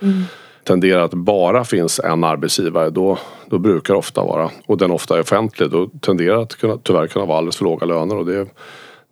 [0.64, 5.16] tenderar att bara finns en arbetsgivare då, då brukar det ofta vara, och den ofta
[5.16, 8.16] är offentlig, då tenderar att kunna, tyvärr kunna vara alldeles för låga löner.
[8.16, 8.48] Och det, är-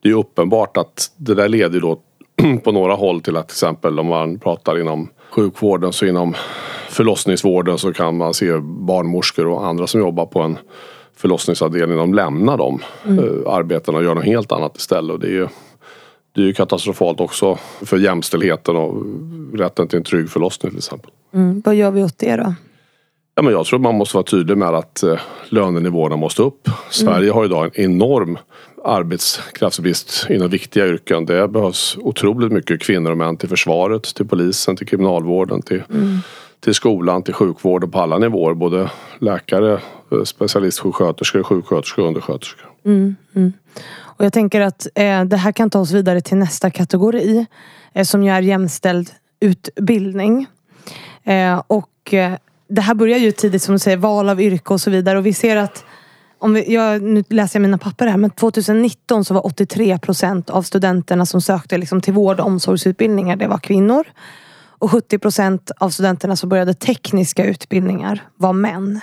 [0.02, 1.98] det är uppenbart att det där leder då
[2.64, 6.34] på några håll till att till exempel om man pratar inom sjukvården så inom
[6.88, 10.58] förlossningsvården så kan man se barnmorskor och andra som jobbar på en
[11.16, 15.10] förlossningsavdelning, de lämnar de eh, arbetena och gör något helt annat istället.
[15.14, 15.48] Och det är ju
[16.34, 19.04] det är ju katastrofalt också för jämställdheten och
[19.54, 21.10] rätten till en trygg förlossning till exempel.
[21.34, 21.62] Mm.
[21.64, 22.54] Vad gör vi åt det då?
[23.34, 26.68] Ja, men jag tror man måste vara tydlig med att eh, lönenivåerna måste upp.
[26.90, 28.38] Sverige har idag en enorm
[28.84, 31.26] arbetskraftsbrist inom viktiga yrken.
[31.26, 35.82] Det behövs otroligt mycket kvinnor och män till försvaret, till polisen, till kriminalvården, till,
[36.60, 38.54] till skolan, till sjukvården på alla nivåer.
[38.54, 39.72] Både läkare,
[40.12, 42.70] eh, specialistsjuksköterskor, sjuksköterskor och undersköterskor.
[44.18, 47.46] Och jag tänker att eh, det här kan ta oss vidare till nästa kategori.
[47.92, 50.46] Eh, som ju är jämställd utbildning.
[51.24, 52.34] Eh, och eh,
[52.68, 55.18] det här börjar ju tidigt som du säger, val av yrke och så vidare.
[55.18, 55.84] Och vi ser att
[56.38, 60.50] om vi, jag, nu läser jag mina papper här, men 2019 så var 83 procent
[60.50, 64.06] av studenterna som sökte liksom till vård och omsorgsutbildningar, det var kvinnor.
[64.80, 69.00] Och 70 procent av studenterna som började tekniska utbildningar var män.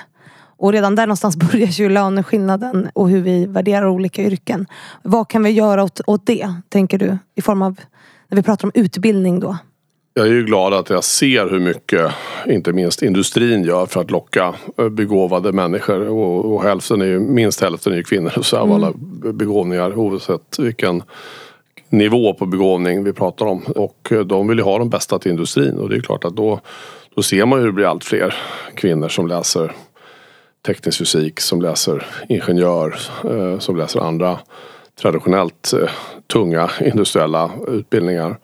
[0.57, 4.67] Och redan där någonstans börjar ju löneskillnaden och hur vi värderar olika yrken.
[5.03, 7.17] Vad kan vi göra åt, åt det, tänker du?
[7.35, 7.79] I form av,
[8.27, 9.57] när vi pratar om utbildning då.
[10.17, 12.11] Jag är ju glad att jag ser hur mycket,
[12.45, 16.09] inte minst industrin gör för att locka eh, begåvade människor.
[16.09, 18.41] Och, och hälften är ju, minst hälften är ju kvinnor.
[18.41, 18.93] Så av alla
[19.33, 21.03] begåvningar oavsett vilken
[21.89, 23.63] nivå på begåvning vi pratar om.
[23.63, 25.77] Och eh, de vill ju ha de bästa till industrin.
[25.77, 26.59] Och det är klart att då,
[27.15, 28.35] då ser man hur det blir allt fler
[28.75, 29.71] kvinnor som läser
[30.65, 34.39] teknisk fysik, som läser ingenjör, eh, som läser andra
[35.01, 35.89] traditionellt eh,
[36.33, 38.37] tunga industriella utbildningar.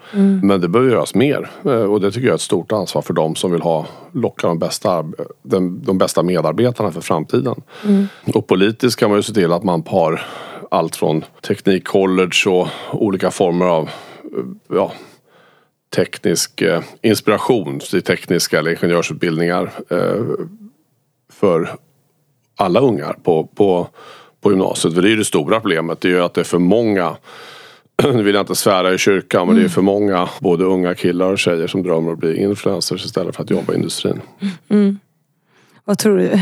[0.43, 3.13] Men det behöver göras mer eh, och det tycker jag är ett stort ansvar för
[3.13, 5.05] dem som vill ha locka de bästa,
[5.43, 7.61] den, de bästa medarbetarna för framtiden.
[8.33, 10.21] Och politiskt kan man ju se till att man har
[10.71, 13.89] allt från teknikcollege och olika former av
[14.67, 14.91] ja,
[15.95, 16.63] teknisk
[17.01, 19.71] inspiration till tekniska eller ingenjörsutbildningar
[21.33, 21.69] för
[22.61, 23.87] alla ungar på, på,
[24.41, 24.93] på gymnasiet.
[24.93, 26.01] För det är ju det stora problemet.
[26.01, 27.15] Det är ju att det är för många
[28.03, 31.31] nu vill jag inte svära i kyrkan men det är för många både unga killar
[31.31, 34.21] och tjejer som drömmer om att bli influencers istället för att jobba i industrin.
[35.85, 36.39] Vad tror du?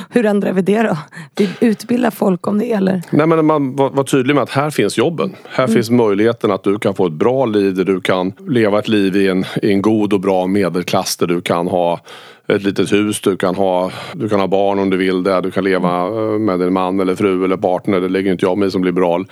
[0.10, 0.98] Hur ändrar vi det då?
[1.36, 3.02] Vi utbildar folk om det eller?
[3.10, 5.34] Nej men man var, var tydlig med att här finns jobben.
[5.48, 8.88] Här finns möjligheten att du kan få ett bra liv där du kan leva ett
[8.88, 12.00] liv i en, i en god och bra medelklass där du kan ha
[12.46, 15.50] ett litet hus, du kan ha, du kan ha barn om du vill det, du
[15.50, 18.00] kan leva eh, med din man eller fru eller partner.
[18.00, 19.26] Det lägger inte jag mig som liberal.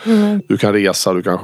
[0.48, 1.38] Du kan resa, du kan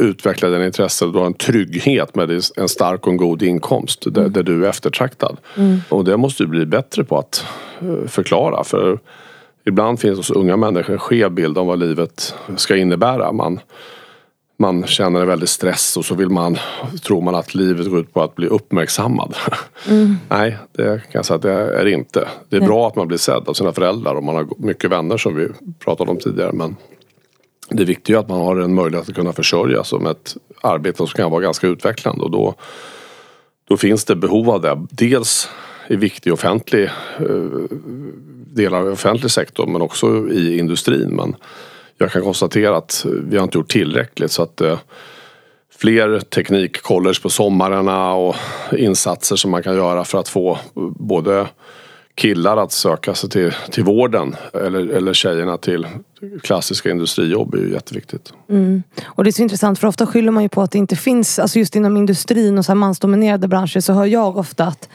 [0.00, 1.12] utveckla dina intressen.
[1.12, 4.68] Du har en trygghet med en stark och en god inkomst där, där du är
[4.68, 5.36] eftertraktad.
[5.88, 7.46] Och det måste du bli bättre på att
[7.80, 8.64] eh, förklara.
[8.64, 8.98] För
[9.66, 13.32] Ibland finns hos unga människor en skev bild om vad livet ska innebära.
[13.32, 13.60] Man,
[14.56, 16.58] man känner en väldig stress och så vill man,
[17.02, 19.36] tror man att livet går ut på att bli uppmärksammad.
[19.88, 20.16] Mm.
[20.28, 22.28] Nej, det kan jag säga att det är inte.
[22.48, 22.68] Det är mm.
[22.68, 25.48] bra att man blir sedd av sina föräldrar och man har mycket vänner som vi
[25.78, 26.52] pratade om tidigare.
[26.52, 26.76] Men
[27.68, 30.96] det viktiga är att man har en möjlighet att kunna försörja sig med ett arbete
[30.96, 32.54] som kan vara ganska utvecklande och då,
[33.68, 34.86] då finns det behov av det.
[34.90, 35.48] Dels
[35.88, 36.84] i viktig offentlig
[37.18, 37.68] eh,
[38.52, 41.08] delar av offentlig sektor men också i industrin.
[41.08, 41.36] Men
[41.98, 44.78] jag kan konstatera att vi har inte gjort tillräckligt så att eh,
[45.78, 48.36] fler teknikcollege på sommarna och
[48.78, 50.58] insatser som man kan göra för att få
[50.98, 51.46] både
[52.14, 55.86] killar att söka sig till, till vården eller, eller tjejerna till
[56.42, 58.32] klassiska industrijobb är ju jätteviktigt.
[58.48, 58.82] Mm.
[59.04, 61.38] Och det är så intressant för ofta skyller man ju på att det inte finns,
[61.38, 64.88] alltså just inom industrin och så här mansdominerade branscher så hör jag ofta att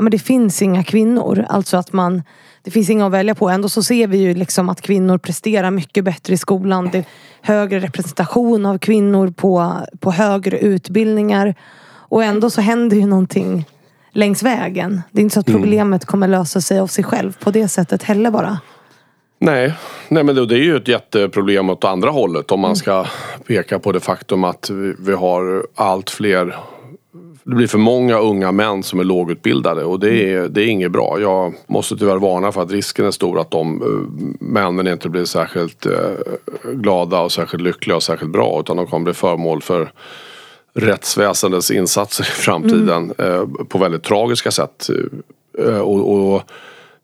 [0.00, 1.46] ja, men det finns inga kvinnor.
[1.48, 2.22] Alltså att man
[2.62, 3.48] det finns inga att välja på.
[3.48, 6.88] Ändå så ser vi ju liksom att kvinnor presterar mycket bättre i skolan.
[6.92, 7.04] Det är
[7.42, 11.54] högre representation av kvinnor på, på högre utbildningar.
[11.92, 13.64] Och ändå så händer ju någonting
[14.12, 15.02] längs vägen.
[15.10, 15.60] Det är inte så att mm.
[15.60, 18.58] problemet kommer lösa sig av sig själv på det sättet heller bara.
[19.38, 19.74] Nej,
[20.08, 23.06] nej men det är ju ett jätteproblem åt andra hållet om man ska
[23.46, 26.56] peka på det faktum att vi har allt fler
[27.50, 30.92] det blir för många unga män som är lågutbildade och det är, det är inget
[30.92, 31.20] bra.
[31.20, 34.00] Jag måste tyvärr varna för att risken är stor att de uh,
[34.40, 35.92] männen inte blir särskilt uh,
[36.72, 39.92] glada och särskilt lyckliga och särskilt bra utan de kommer bli föremål för
[40.74, 43.32] rättsväsendets insatser i framtiden mm.
[43.32, 44.88] uh, på väldigt tragiska sätt.
[45.82, 46.42] Och, och,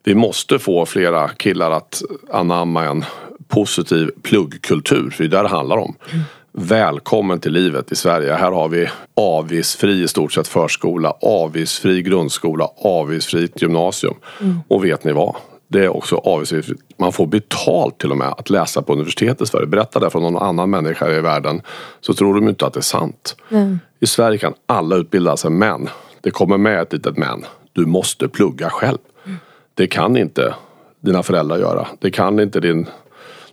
[0.05, 3.05] vi måste få flera killar att anamma en
[3.49, 5.95] positiv pluggkultur, för det är det det handlar om.
[6.13, 6.25] Mm.
[6.59, 8.35] Välkommen till livet i Sverige.
[8.35, 14.15] Här har vi avgiftsfri i stort sett förskola, avgiftsfri grundskola, avgiftsfritt gymnasium.
[14.41, 14.59] Mm.
[14.69, 15.37] Och vet ni vad?
[15.69, 16.81] Det är också avgiftsfritt.
[16.99, 19.67] Man får betalt till och med att läsa på universitet i Sverige.
[19.67, 21.63] Berätta det för någon annan människa i världen
[22.01, 23.37] så tror de inte att det är sant.
[23.51, 23.79] Mm.
[24.01, 25.89] I Sverige kan alla utbilda sig men
[26.21, 27.45] det kommer med ett litet men.
[27.73, 28.99] Du måste plugga själv.
[29.25, 29.39] Mm.
[29.75, 30.55] Det kan inte
[31.01, 31.87] dina föräldrar göra.
[31.99, 32.87] Det kan inte din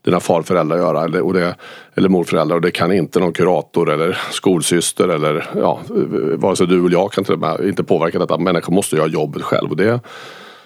[0.04, 1.56] dina farföräldrar göra eller, och det,
[1.96, 5.80] eller morföräldrar och det kan inte någon kurator eller skolsyster eller ja,
[6.36, 8.38] vare sig du eller jag kan till och med inte påverka detta.
[8.38, 10.00] Människor måste göra jobbet själv och det,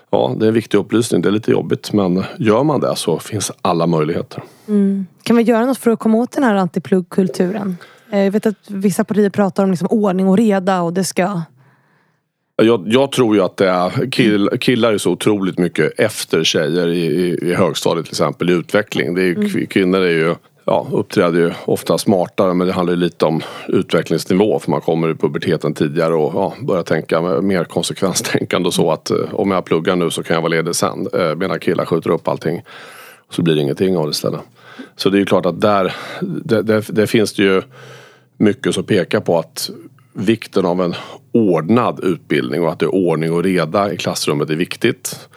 [0.10, 1.21] ja, det är en viktig upplysning.
[1.21, 4.43] Det är lite jobbigt men gör man det så finns alla möjligheter.
[4.67, 5.08] Mm.
[5.23, 7.78] Kan vi göra något för att komma åt den här antipluggkulturen?
[8.12, 11.41] Eh, jag vet att vissa partier pratar om liksom ordning och reda och det ska
[12.65, 16.88] jag, jag, tror ju att det är, kill, killar är så otroligt mycket efter tjejer
[16.88, 19.15] i, i, i högstadiet till exempel i utveckling.
[19.15, 19.67] Det är, mm.
[19.67, 20.36] Kvinnor är ju
[20.67, 25.12] ja, uppträder ju ofta smartare men det handlar ju lite om utvecklingsnivå för man kommer
[25.12, 29.65] i puberteten tidigare och ja, börjar tänka mer konsekvenstänkande och så att eh, om jag
[29.65, 31.08] pluggar nu så kan jag vara ledig sen.
[31.13, 32.62] Eh, medan killar skjuter upp allting
[33.30, 34.41] så blir det ingenting av det istället.
[34.96, 37.62] Så det är ju klart att där, det, det, det finns det ju
[38.38, 39.70] mycket som pekar på att
[40.17, 40.95] vikten av en
[41.32, 45.30] ordnad utbildning och att det är ordning och reda i klassrummet är viktigt.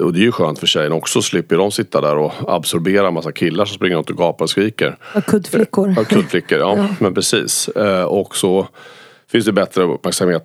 [0.00, 3.14] Och det är ju skönt för tjejerna också, slipper de sitta där och absorbera en
[3.14, 4.96] massa killar som springer runt och gapar och skriker.
[5.14, 5.94] Och kuddflickor.
[5.96, 6.88] Ja, kuddflickor, ja, ja.
[7.00, 7.68] men precis.
[7.68, 8.68] Eh, och så
[9.30, 10.44] finns det bättre uppmärksamhet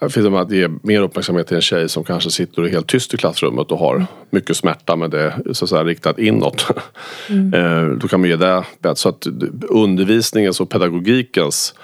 [0.00, 3.16] finns det att ge mer uppmärksamhet till en tjej som kanske sitter helt tyst i
[3.16, 6.66] klassrummet och har mycket smärta men det är så att säga riktat inåt.
[7.28, 7.54] Mm.
[7.58, 8.96] Eh, då kan man ge det bättre.
[8.96, 9.26] Så att
[9.68, 11.74] undervisningens och pedagogikens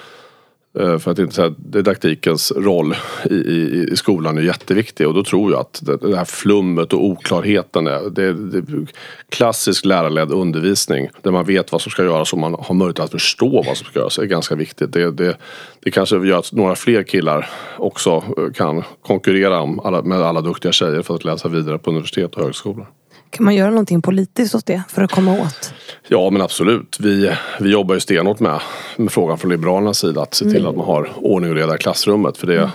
[0.78, 2.94] Eh, för att inte säga didaktikens roll
[3.30, 6.92] i, i, i, skolan är jätteviktig och då tror jag att det, det här flummet
[6.92, 8.86] och oklarheten är, det, det,
[9.28, 13.10] klassisk lärarledd undervisning där man vet vad som ska göras och man har möjlighet att
[13.10, 14.92] förstå vad som ska göras är ganska viktigt.
[14.92, 15.36] Det, det,
[15.80, 20.40] det kanske gör att några fler killar också eh, kan konkurrera om alla, med alla
[20.40, 22.86] duktiga tjejer för att läsa vidare på universitet och högskolor.
[23.30, 25.73] Kan man göra någonting politiskt åt det för att komma åt?
[26.08, 27.00] Ja men absolut.
[27.00, 28.60] Vi, vi jobbar ju stenhårt med,
[28.96, 30.70] med frågan från Liberalernas sida att se till mm.
[30.70, 32.36] att man har ordning och reda i klassrummet.
[32.36, 32.70] För det, mm.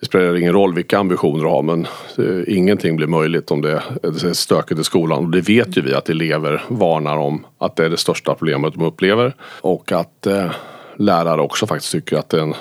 [0.00, 3.82] det spelar ingen roll vilka ambitioner du har men det, ingenting blir möjligt om det,
[4.02, 5.24] det är stökigt i skolan.
[5.24, 8.74] Och det vet ju vi att elever varnar om att det är det största problemet
[8.74, 9.34] de upplever.
[9.60, 10.50] Och att eh,
[10.96, 12.54] lärare också faktiskt tycker att det är en,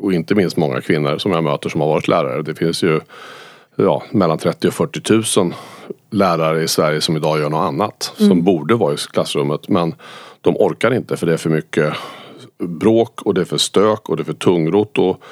[0.00, 2.42] och inte minst många kvinnor som jag möter som har varit lärare.
[2.42, 3.00] Det finns ju
[3.76, 5.54] ja, mellan 30 och 40 000
[6.10, 8.12] lärare i Sverige som idag gör något annat.
[8.18, 8.30] Mm.
[8.30, 9.94] Som borde vara i klassrummet men
[10.40, 11.94] de orkar inte för det är för mycket
[12.58, 14.98] bråk och det är för stök och det är för tungrot.
[14.98, 15.22] Och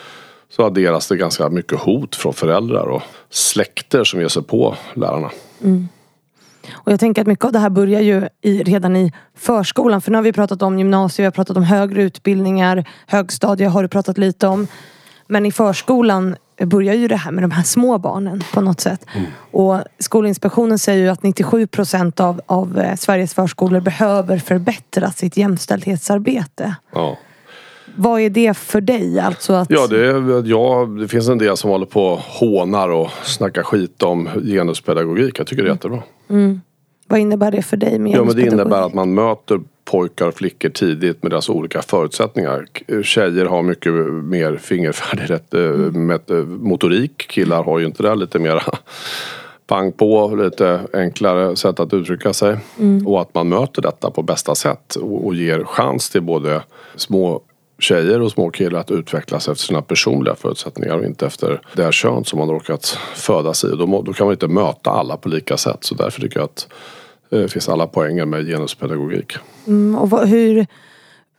[0.50, 5.30] så adderas det ganska mycket hot från föräldrar och släkter som ger sig på lärarna.
[5.62, 5.88] Mm.
[6.72, 10.00] Och jag tänker att mycket av det här börjar ju i, redan i förskolan.
[10.00, 13.82] För nu har vi pratat om gymnasiet, vi har pratat om högre utbildningar, högstadie har
[13.82, 14.66] du pratat lite om.
[15.26, 19.06] Men i förskolan börjar ju det här med de här små barnen på något sätt.
[19.50, 25.36] Och Skolinspektionen säger ju att 97 procent av, av eh, Sveriges förskolor behöver förbättra sitt
[25.36, 26.76] jämställdhetsarbete.
[26.92, 27.18] Ja.
[27.96, 29.20] Vad är det för dig?
[29.20, 33.10] Alltså att, Ja, det, ja, det finns en del som håller på och hånar och
[33.22, 35.38] snackar skit om genuspedagogik.
[35.38, 36.02] Jag tycker det är jättebra.
[37.08, 40.34] Vad innebär det för dig med Ja, men det innebär att man möter pojkar och
[40.34, 42.66] flickor tidigt med deras olika förutsättningar.
[43.02, 43.92] Tjejer har mycket
[44.24, 45.60] mer fingerfärdighet, eh,
[45.92, 47.28] med, eh, motorik.
[47.28, 48.14] Killar har ju inte det.
[48.14, 48.62] Lite mera
[49.66, 52.56] pang på, lite enklare sätt att uttrycka sig.
[53.06, 56.62] Och att man möter detta på bästa sätt och, ger chans till både
[56.96, 57.42] små
[57.78, 62.24] tjejer och små killar att utvecklas efter sina personliga förutsättningar och inte efter det kön
[62.24, 63.68] som man råkat födas i.
[63.68, 65.78] Då, kan man inte möta alla på lika sätt.
[65.80, 66.68] Så därför tycker jag att
[67.30, 69.32] det finns alla poänger med genuspedagogik.
[69.66, 70.66] Mm, och vad, hur...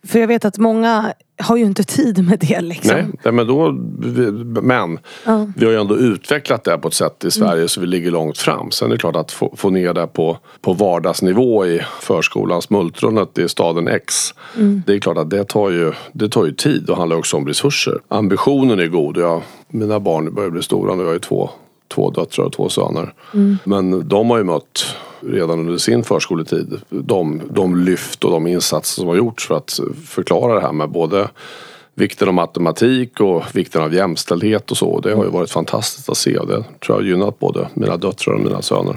[0.06, 2.94] För jag vet att många har ju inte tid med det liksom.
[2.96, 4.30] Nej, nej, men då, vi-
[4.62, 5.46] men Ja.
[5.56, 8.38] vi har ju ändå utvecklat det på ett sätt i Sverige så vi ligger långt
[8.38, 8.70] fram.
[8.70, 13.38] Sen är det klart att få, få ner det på, på vardagsnivå i förskolans multronet
[13.38, 14.14] i staden X.
[14.86, 17.46] Det är klart att det tar ju, det tar ju tid och handlar också om
[17.46, 17.98] resurser.
[18.08, 19.16] Ambitionen är god.
[19.16, 21.00] Jag, mina barn börjar bli stora nu.
[21.02, 21.50] Jag har ju två,
[21.94, 23.14] två döttrar och två söner.
[23.64, 29.00] Men de har ju mött redan under sin förskoletid de, de lyft och de insatser
[29.00, 31.28] som har gjorts för att förklara det här med både
[31.94, 35.00] vikten av matematik och vikten av jämställdhet och så.
[35.00, 37.96] Det har ju varit fantastiskt att se och det tror jag har gynnat både mina
[37.96, 38.96] döttrar och mina söner.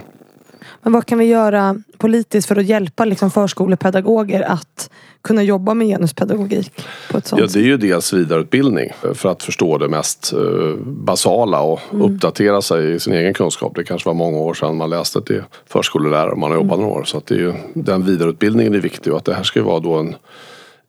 [0.83, 4.89] Men vad kan vi göra politiskt för att hjälpa liksom förskolepedagoger att
[5.21, 6.71] kunna jobba med genuspedagogik
[7.11, 10.75] på ett sånt Ja, det är ju dels vidareutbildning för att förstå det mest eh,
[10.85, 13.75] basala och uppdatera sig i sin egen kunskap.
[13.75, 16.91] Det kanske var många år sedan man läste till förskollärare och man har jobbat några
[16.91, 17.03] år.
[17.03, 19.79] Så att det är ju, den vidareutbildningen är viktig och att det här ska vara
[19.79, 20.15] då en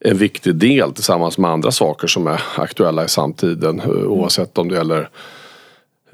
[0.07, 3.81] en viktig del tillsammans med andra saker som är aktuella i samtiden.
[3.81, 5.09] eh, Oavsett om det gäller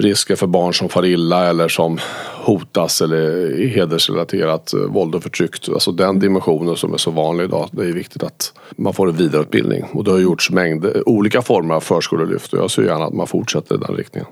[0.00, 1.98] risker för barn som far illa eller som
[2.44, 3.16] hotas eller
[3.60, 5.68] är hedersrelaterat eh, våld och förtryck.
[5.68, 7.68] Alltså den dimensionen som är så vanlig idag.
[7.72, 9.84] Det är viktigt att man får en vidareutbildning.
[9.92, 13.26] Och det har gjorts mängder, olika former av förskolelyft och jag ser gärna att man
[13.26, 14.28] fortsätter i den riktningen.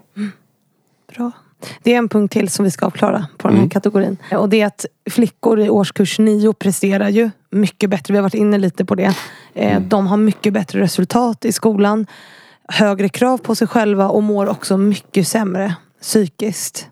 [1.17, 1.31] Bra.
[1.83, 4.17] Det är en punkt till som vi ska avklara på den här kategorin.
[4.33, 8.13] Och det är att flickor i årskurs 9 presterar ju mycket bättre.
[8.13, 9.15] Vi har varit inne lite på det.
[9.55, 12.07] Eh, De har mycket bättre resultat i skolan.
[12.73, 16.89] Högre krav på sig själva och mår också mycket sämre psykiskt.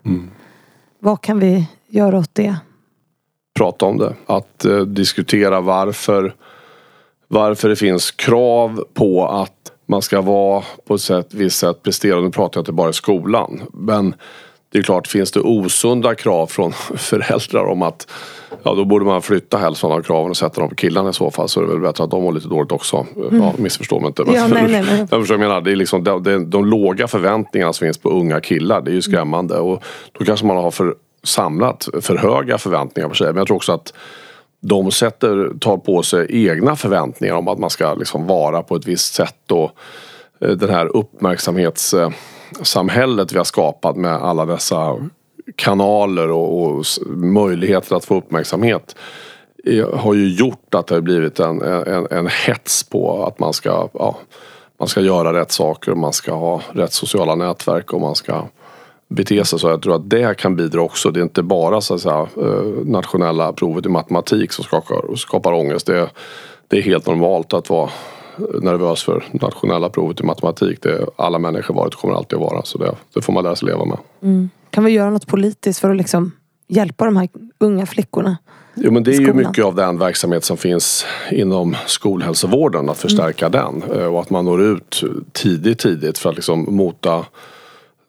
[0.99, 2.57] Vad kan vi göra åt det?
[3.57, 4.15] prata om det.
[4.25, 6.33] Att eh, diskutera varför,
[7.27, 12.25] varför det finns krav på att man ska vara på ett sätt, visst sätt presterande.
[12.25, 13.61] Nu pratar jag inte bara i skolan.
[13.73, 14.13] Men
[14.77, 18.07] det är klart, finns det osunda krav från föräldrar om att
[18.63, 21.31] Ja då borde man flytta hälften av kraven och sätta dem på killarna i så
[21.31, 21.49] fall.
[21.49, 23.05] Så är det väl bättre att de mår lite dåligt också.
[23.31, 24.23] Ja, missförstå mig inte.
[24.25, 24.97] Men, Ja, nej, nej, nej.
[24.99, 25.61] jag förstår vad jag menar.
[25.61, 26.03] Det är liksom
[26.47, 28.81] de, låga förväntningarna som finns på unga killar.
[28.81, 29.57] Det är ju skrämmande.
[29.57, 33.27] Och då kanske man har för, samlat för höga förväntningar på sig.
[33.27, 33.93] Men jag tror också att
[34.59, 38.87] de sätter, tar på sig egna förväntningar om att man ska liksom vara på ett
[38.87, 39.51] visst sätt.
[39.51, 39.71] Och
[40.41, 40.97] eh, den här
[42.61, 44.95] samhället vi har skapat med alla dessa
[45.55, 46.85] kanaler och, och
[47.17, 48.95] möjligheter att få uppmärksamhet
[49.93, 53.89] har ju gjort att det har blivit en, en, en hets på att man ska,
[53.93, 54.17] ja,
[54.79, 58.43] man ska göra rätt saker, och man ska ha rätt sociala nätverk och man ska
[59.07, 59.69] bete sig så.
[59.69, 61.11] Jag tror att det kan bidra också.
[61.11, 65.53] Det är inte bara så att säga, eh, nationella provet i matematik som skapar, skapar
[65.53, 65.87] ångest.
[65.87, 66.09] Det
[66.67, 67.89] det är helt normalt att vara
[68.61, 70.81] nervös för nationella provet i matematik.
[70.81, 72.63] Det är alla människor varit och kommer alltid att vara.
[72.63, 73.97] Så det, det får man lära sig leva med.
[74.69, 76.31] Kan vi göra något politiskt för att liksom
[76.67, 78.37] hjälpa de här unga flickorna?
[78.75, 83.49] Jo men det är ju mycket av den verksamhet som finns inom skolhälsovården att förstärka
[83.49, 87.25] den och att man når ut tidigt tidigt för att liksom mota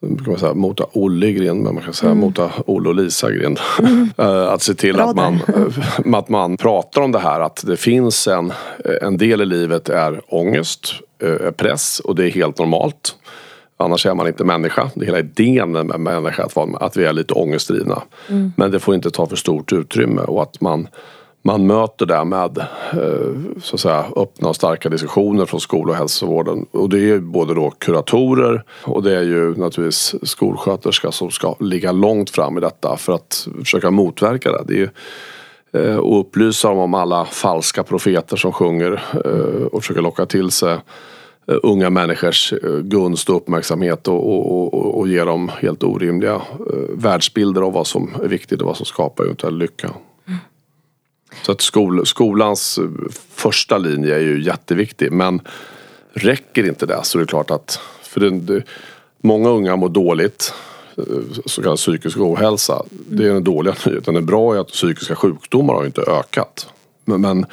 [0.01, 3.31] kan man säga, mota Olle i grind, men man kan säga mota Olle och Lisa
[3.31, 3.59] i grind.
[4.17, 5.33] Eh, att se till att man,
[6.05, 8.53] eh, att man pratar om det här att det finns en,
[9.01, 13.15] en del i livet är ångest, eh, press och det är helt normalt.
[13.77, 14.89] Annars är man inte människa.
[14.95, 18.01] Det är hela idén med människa att, vara, att vi är lite ångestdrivna.
[18.55, 20.87] Men det får inte ta för stort utrymme och att man,
[21.41, 25.95] man möter det med eh, så att säga, öppna och starka diskussioner från skol och
[25.95, 26.65] hälsovården.
[26.71, 31.91] Och det är både då kuratorer och det är ju naturligtvis skolsköterska som ska ligga
[31.91, 34.63] långt fram i detta för att försöka motverka det.
[34.67, 34.89] det är ju,
[35.83, 40.51] eh, och upplysa dem om alla falska profeter som sjunger eh, och försöker locka till
[40.51, 40.77] sig
[41.63, 46.41] unga människors gunst och uppmärksamhet och, och, och, och ge dem helt orimliga
[46.89, 49.89] världsbilder av vad som är viktigt och vad som skapar eventuell lycka.
[51.41, 52.89] Så att skol, skolans eh,
[53.35, 55.41] första linje är ju jätteviktig men
[56.13, 58.63] räcker inte det så är det klart att för det, det,
[59.21, 60.53] Många unga mår dåligt.
[60.97, 61.03] Eh,
[61.45, 62.83] så kallad psykisk ohälsa.
[62.89, 64.13] Det är den dåliga nyheten.
[64.13, 66.67] Den bra är att psykiska sjukdomar har ju inte ökat.
[67.05, 67.45] Men, men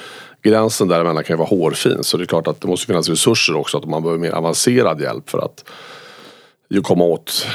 [0.43, 2.05] gränsen däremellan kan ju vara hårfin.
[2.05, 3.79] Så det är klart att det måste finnas resurser också.
[3.79, 5.64] Att man behöver mer avancerad hjälp för att
[6.68, 7.47] ju komma åt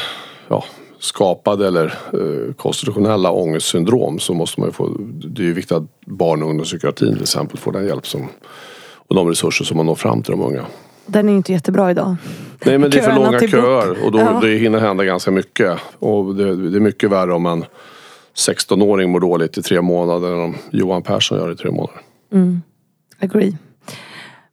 [0.47, 0.65] ja,
[1.01, 5.83] skapade eller eh, konstitutionella ångestsyndrom så måste man ju få, det är ju viktigt att
[6.05, 8.27] barn och ungdomspsykiatrin till exempel får den hjälp som,
[8.93, 10.65] och de resurser som man når fram till de unga.
[11.05, 12.15] Den är ju inte jättebra idag.
[12.65, 14.39] Nej men det är för långa köer och då, Ja.
[14.41, 15.79] det hinner hända ganska mycket.
[15.99, 17.65] Och det, det är mycket värre om en
[18.35, 22.01] 16-åring mår dåligt i tre månader än om Johan Persson gör det i tre månader.
[23.19, 23.57] Agree.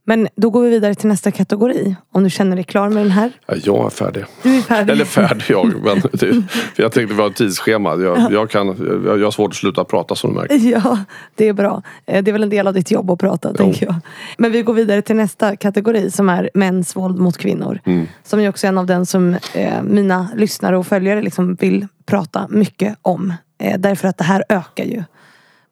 [0.09, 1.97] Men då går vi vidare till nästa kategori.
[2.13, 3.31] Om du känner dig klar med den här.
[3.47, 4.25] Ja, jag är färdig.
[4.43, 4.93] Du är färdig.
[4.93, 5.67] Eller färdig jag.
[5.85, 6.43] Men det,
[6.75, 7.97] för jag tänkte vi har ett tidsschema.
[7.97, 8.67] Jag, jag, kan,
[9.07, 10.57] jag, jag har svårt att sluta prata som du märker.
[10.57, 10.99] Ja,
[11.35, 11.83] det är bra.
[12.07, 13.95] Eh, Det är väl en del av ditt jobb att prata, tänker jag.
[14.39, 17.81] Men vi går vidare till nästa kategori som är mäns våld mot kvinnor.
[18.25, 21.87] Som ju också är en av den som eh, mina lyssnare och följare liksom vill
[22.07, 23.33] prata mycket om.
[23.63, 25.03] Eh, därför att det här ökar ju.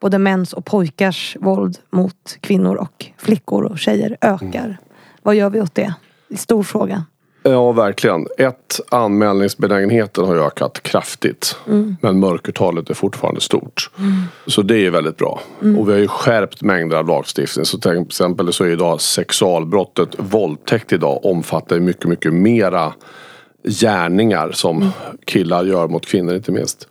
[0.01, 4.79] Både mäns och pojkars våld mot kvinnor och flickor och tjejer ökar.
[5.23, 5.95] Vad gör vi åt det?
[6.37, 7.05] Stor fråga.
[7.43, 8.27] Ja, verkligen.
[8.39, 11.57] Ett, anmälningsbenägenheten har ökat kraftigt.
[12.01, 13.91] Men mörkertalet är fortfarande stort.
[14.47, 15.41] Så det är väldigt bra.
[15.79, 17.65] Och vi har ju skärpt mängder av lagstiftning.
[17.65, 22.93] Så till exempel så är idag sexualbrottet våldtäkt idag omfattar mycket, mycket mera
[23.65, 24.91] gärningar som
[25.25, 26.89] killar gör mot kvinnor inte minst.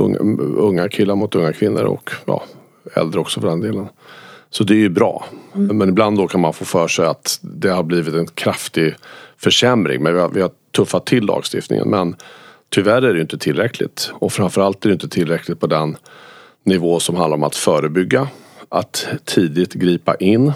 [0.00, 2.44] Unga, killar mot unga kvinnor och ja,
[2.94, 3.88] äldre också för den delen.
[4.50, 5.24] Så det är ju bra.
[5.52, 8.94] Men ibland då kan man få för sig att det har blivit en kraftig
[9.36, 10.02] försämring.
[10.02, 11.90] Men vi har, vi har tuffat till lagstiftningen.
[11.90, 12.16] Men
[12.68, 14.12] tyvärr är det inte tillräckligt.
[14.14, 15.96] Och framförallt är det inte tillräckligt på den
[16.64, 18.28] nivå som handlar om att förebygga.
[18.68, 20.52] Att tidigt gripa in.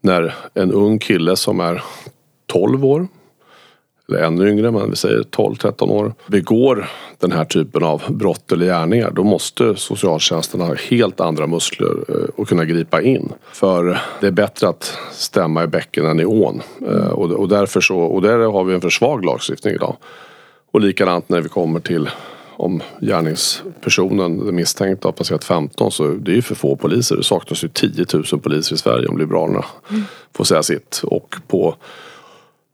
[0.00, 1.82] När en ung kille som är
[2.46, 3.08] 12 år
[4.10, 6.88] eller ännu yngre, men vi säger 12-13 år, begår
[7.18, 12.28] den här typen av brott eller gärningar, då måste socialtjänsten ha helt andra muskler eh,
[12.36, 13.32] och kunna gripa in.
[13.52, 16.62] För det är bättre att stämma i bäcken än i ån.
[16.86, 19.96] Eh, Och, därför så, och där har vi en för svag lagstiftning idag.
[20.72, 22.10] Och likadant när vi kommer till
[22.56, 27.16] om gärningspersonen, den misstänkta, har passerat 15 så det är ju för få poliser.
[27.16, 29.64] Det saknas ju 10 000 poliser i Sverige om Liberalerna
[30.34, 31.00] får säga sitt.
[31.04, 31.74] Och på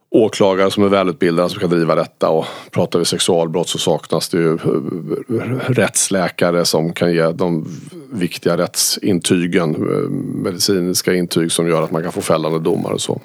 [0.09, 4.37] åklagare som är välutbildade som kan driva detta och pratar vi sexualbrott så saknas det
[4.37, 7.67] ju eh, rättsläkare som kan ge de
[8.11, 10.09] viktiga rättsintygen, eh,
[10.43, 13.21] medicinska intyg som gör att man kan få fällande domar och så.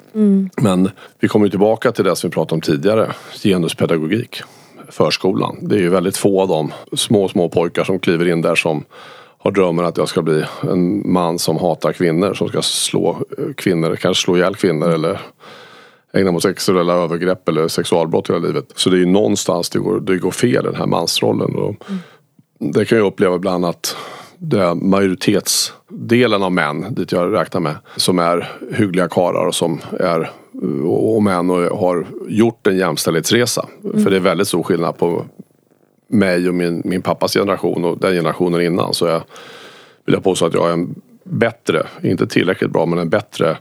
[0.61, 3.11] Men vi kommer tillbaka till det som vi pratade om tidigare,
[3.43, 4.41] genuspedagogik,
[4.89, 5.57] förskolan.
[5.61, 8.83] Det är ju väldigt få av de små, små pojkar som kliver in där som
[9.37, 13.53] har drömmen att jag ska bli en man som hatar kvinnor, som ska slå eh,
[13.53, 15.19] kvinnor, kanske slå ihjäl kvinnor eller
[16.13, 18.65] ägna mig åt sexuella övergrepp eller sexualbrott hela livet.
[18.75, 21.55] Så det är ju någonstans det går, det går fel den här mansrollen.
[21.55, 21.75] Och
[22.59, 23.95] Det kan jag uppleva ibland att
[24.37, 30.31] det majoritetsdelen av män, dit jag räknar med, som är hyggliga karlar och som är
[30.85, 33.67] och män och har gjort en jämställdhetsresa.
[33.81, 35.25] För det är väldigt stor skillnad på
[36.07, 38.93] mig och min, min pappas generation och den generationen innan.
[38.93, 39.23] Så jag
[40.05, 43.57] vill jag påstå att jag är en bättre, inte tillräckligt bra, men en bättre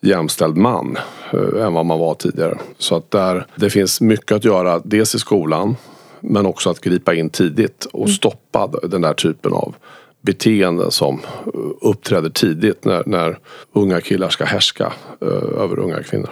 [0.00, 0.98] jämställd man
[1.32, 2.58] eh, än vad man var tidigare.
[2.78, 5.76] Så att där, det finns mycket att göra, dels i skolan
[6.20, 9.74] men också att gripa in tidigt och stoppa den där typen av
[10.20, 13.38] beteende som eh, uppträder tidigt när, när
[13.72, 16.30] unga killar ska härska eh, över unga kvinnor.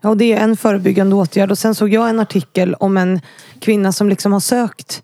[0.00, 1.50] Ja, och det är en förebyggande åtgärd.
[1.50, 3.20] Och sen såg jag en artikel om en
[3.60, 5.02] kvinna som liksom har sökt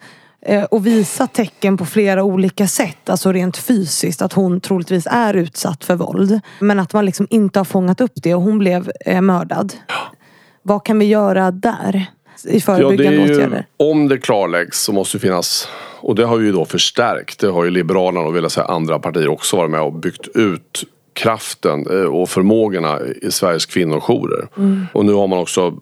[0.70, 3.11] och visat tecken på flera olika sätt.
[3.11, 4.22] Alltså rent fysiskt.
[4.22, 6.41] Att hon troligtvis är utsatt för våld.
[6.59, 9.72] Men att man liksom inte har fångat upp det och hon blev eh, mördad.
[10.62, 12.07] Vad kan vi göra där?
[12.45, 13.66] I förebyggande åtgärder?
[13.76, 15.68] om det klarläggs så måste det finnas
[16.01, 17.38] och det har ju då förstärkt.
[17.38, 20.28] Det har ju Liberalerna och vill jag säga andra partier också varit med och byggt
[20.34, 24.49] ut kraften eh, och förmågorna i Sveriges kvinnojourer.
[24.93, 25.74] Och nu har man också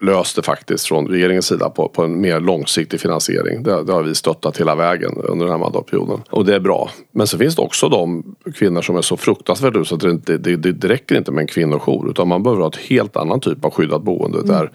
[0.00, 3.62] löst det faktiskt från regeringens sida på, på en mer långsiktig finansiering.
[3.62, 6.22] Det, det har vi stöttat hela vägen under den här mandatperioden.
[6.30, 6.90] Och det är bra.
[7.12, 10.56] Men så finns det också de kvinnor som är så fruktansvärt utsatta att det, det,
[10.56, 13.64] det, det räcker inte med en kvinnojour utan man behöver ha ett helt annan typ
[13.64, 14.70] av skyddat boende där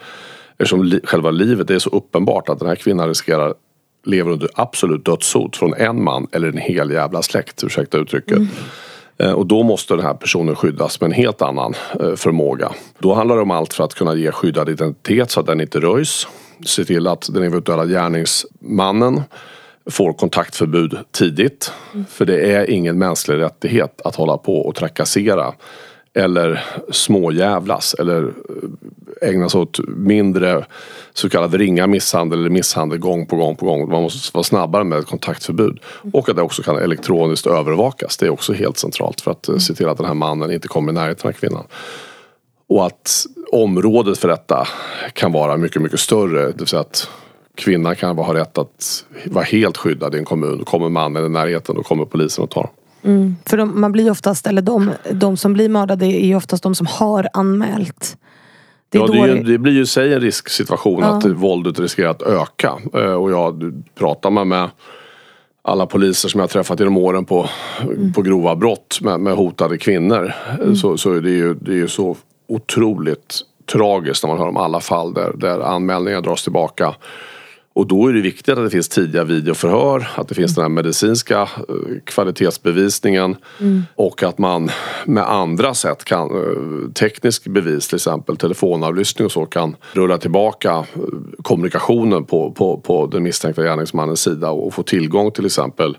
[0.58, 3.54] eftersom li, själva livet är så uppenbart att den här kvinnan riskerar
[4.06, 8.38] lever under absolut dödshot från en man eller en hel jävla släkt, ursäkta uttrycket.
[8.38, 8.48] Eh,
[9.36, 12.72] Och då måste den här personen skyddas med en helt annan eh, förmåga.
[13.00, 15.80] Då handlar det om allt för att kunna ge skyddad identitet så att den inte
[15.80, 16.28] röjs.
[16.66, 19.22] Se till att den eventuella gärningsmannen
[19.90, 21.72] får kontaktförbud tidigt.
[22.10, 25.54] För det är ingen mänsklig rättighet att hålla på och trakassera
[26.16, 30.66] eller småjävlas eller eh, ägna sig åt mindre
[31.14, 33.90] så kallad ringa misshandel eller misshandel gång på gång på gång.
[33.92, 35.80] Man måste vara snabbare med ett kontaktförbud.
[36.14, 38.18] Och att det också kan elektroniskt övervakas.
[38.18, 40.68] Det är också helt centralt för att eh, se till att den här mannen inte
[40.68, 41.64] kommer i närheten av kvinnan.
[42.68, 44.68] Och att området för detta
[45.14, 46.46] kan vara mycket, mycket större.
[46.46, 47.10] Det vill säga att
[47.56, 50.66] kvinnan kan ha rätt att vara helt skyddad i en kommun.
[50.66, 52.76] Kommer mannen i närheten då kommer polisen och tar honom.
[53.06, 53.36] Mm.
[53.46, 56.76] För de, man blir oftast, eller de, de som blir mördade är ju oftast de
[56.76, 58.18] som har anmält.
[58.90, 61.08] Det, ja, det, ju, det, blir ju i sig en risksituation ja.
[61.08, 62.74] att våldet riskerar att öka.
[62.94, 64.70] Eh, och jag pratar med, med
[65.62, 67.50] alla poliser som jag har träffat genom åren på,
[67.82, 68.14] mm.
[68.14, 70.34] på grova brott med, med hotade kvinnor.
[70.62, 70.76] Mm.
[70.76, 72.16] Så, så är det, ju, det är ju så
[72.48, 73.42] otroligt
[73.72, 76.96] tragiskt när man hör om alla fall där, där anmälningar dras tillbaka.
[77.76, 80.70] Och då är det viktigt att det finns tidiga videoförhör, att det finns den här
[80.70, 83.84] medicinska eh, kvalitetsbevisningen mm.
[83.96, 84.70] och att man
[85.06, 90.72] med andra sätt kan, eh, teknisk bevis till exempel, telefonavlyssning och så kan rulla tillbaka
[90.72, 90.84] eh,
[91.42, 95.98] kommunikationen på, på, på den misstänkta gärningsmannens sida och få tillgång till exempel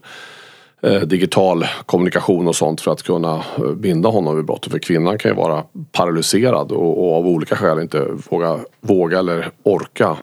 [1.07, 3.45] digital kommunikation och sånt för att kunna
[3.77, 4.73] binda honom vid brottet.
[4.73, 9.51] För kvinnan kan ju vara paralyserad och, och av olika skäl inte våga, våga eller
[9.63, 10.17] orka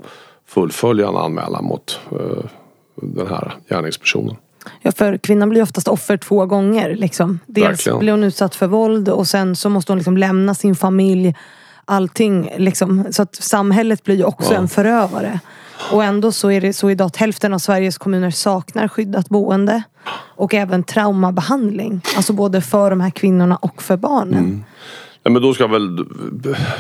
[0.48, 2.50] fullfölja en anmälan mot eh,
[2.96, 4.36] den här gärningspersonen.
[4.82, 6.96] Ja, för kvinnan blir oftast offer två gånger.
[6.96, 7.40] Liksom.
[7.46, 8.00] Dels Verkligen.
[8.00, 11.36] blir hon utsatt för våld och sen så måste hon liksom lämna sin familj.
[11.86, 13.06] Allting liksom.
[13.12, 14.60] Så att samhället blir ju också ja.
[14.60, 15.40] en förövare.
[15.92, 19.84] Och ändå så är det så idag att hälften av Sveriges kommuner saknar skyddat boende.
[20.36, 22.02] Och även traumabehandling.
[22.18, 24.40] Alltså både för de här kvinnorna och för barnen.
[24.40, 24.64] Mm.
[25.24, 26.06] Men då ska jag väl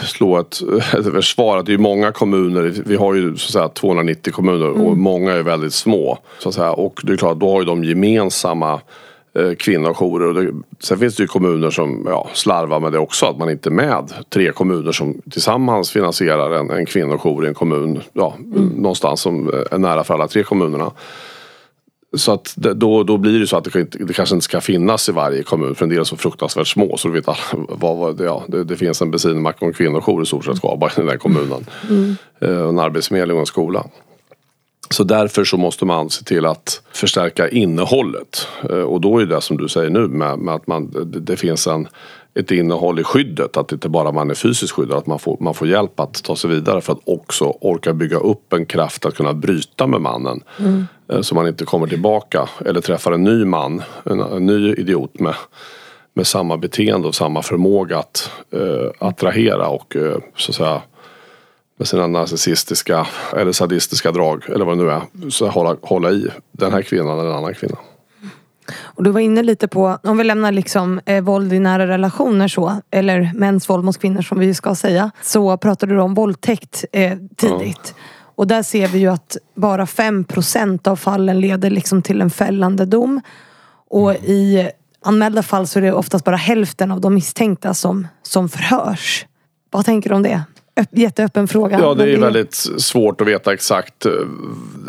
[0.03, 0.61] slå ett,
[0.93, 2.73] ett försvar att det är många kommuner.
[2.85, 4.99] Vi har ju så att säga 290 kommuner och mm.
[4.99, 6.17] många är väldigt små.
[6.39, 6.71] Så att säga.
[6.71, 8.81] Och det är klart, då har ju de gemensamma
[9.35, 10.27] eh, kvinnojourer.
[10.27, 13.25] Och det, sen finns det ju kommuner som ja, slarvar med det också.
[13.25, 17.53] Att man inte är med tre kommuner som tillsammans finansierar en, en kvinnojour i en
[17.53, 18.01] kommun.
[18.13, 18.67] Ja, mm.
[18.67, 20.91] Någonstans som är nära för alla tre kommunerna.
[22.13, 25.11] Så att då, då blir det så att det, det, kanske inte ska finnas i
[25.11, 27.37] varje kommun för en del är så fruktansvärt små så du vet alla,
[27.69, 30.91] vad, vad, ja, det, det finns en bensinmack och en kvinnojour i stort sett kvar
[30.91, 31.65] i den där kommunen.
[31.89, 32.15] Mm.
[32.39, 33.85] Eh, en arbetsförmedling och en skola.
[34.89, 38.47] Så därför så måste man se till att förstärka innehållet.
[38.69, 41.37] Eh, och då är det som du säger nu med, med att man, det, det
[41.37, 41.87] finns en
[42.35, 43.57] ett innehåll i skyddet.
[43.57, 44.97] Att inte bara man är fysiskt skyddad.
[44.97, 48.17] Att man får, man får hjälp att ta sig vidare för att också orka bygga
[48.17, 50.43] upp en kraft att kunna bryta med mannen.
[50.59, 50.87] Mm.
[51.21, 55.35] Så man inte kommer tillbaka eller träffar en ny man, en, en ny idiot med,
[56.13, 60.81] med samma beteende och samma förmåga att eh, attrahera och eh, så att säga
[61.77, 65.29] med sina narcissistiska eller sadistiska drag eller vad det nu är.
[65.29, 67.77] Så hålla, hålla i den här kvinnan eller en annan kvinna.
[68.83, 72.47] Och du var inne lite på, om vi lämnar liksom eh, våld i nära relationer
[72.47, 75.11] så, eller mäns våld mot kvinnor som vi ska säga.
[75.21, 77.95] Så pratade du om våldtäkt eh, tidigt.
[77.97, 78.03] Ja.
[78.35, 82.85] Och där ser vi ju att bara 5% av fallen leder liksom till en fällande
[82.85, 83.21] dom.
[83.89, 84.69] Och i
[85.01, 89.25] anmälda fall så är det oftast bara hälften av de misstänkta som, som förhörs.
[89.71, 90.43] Vad tänker du om det?
[90.91, 91.79] Jätteöppen fråga.
[91.79, 92.17] Ja det är det...
[92.17, 94.11] väldigt svårt att veta exakt eh,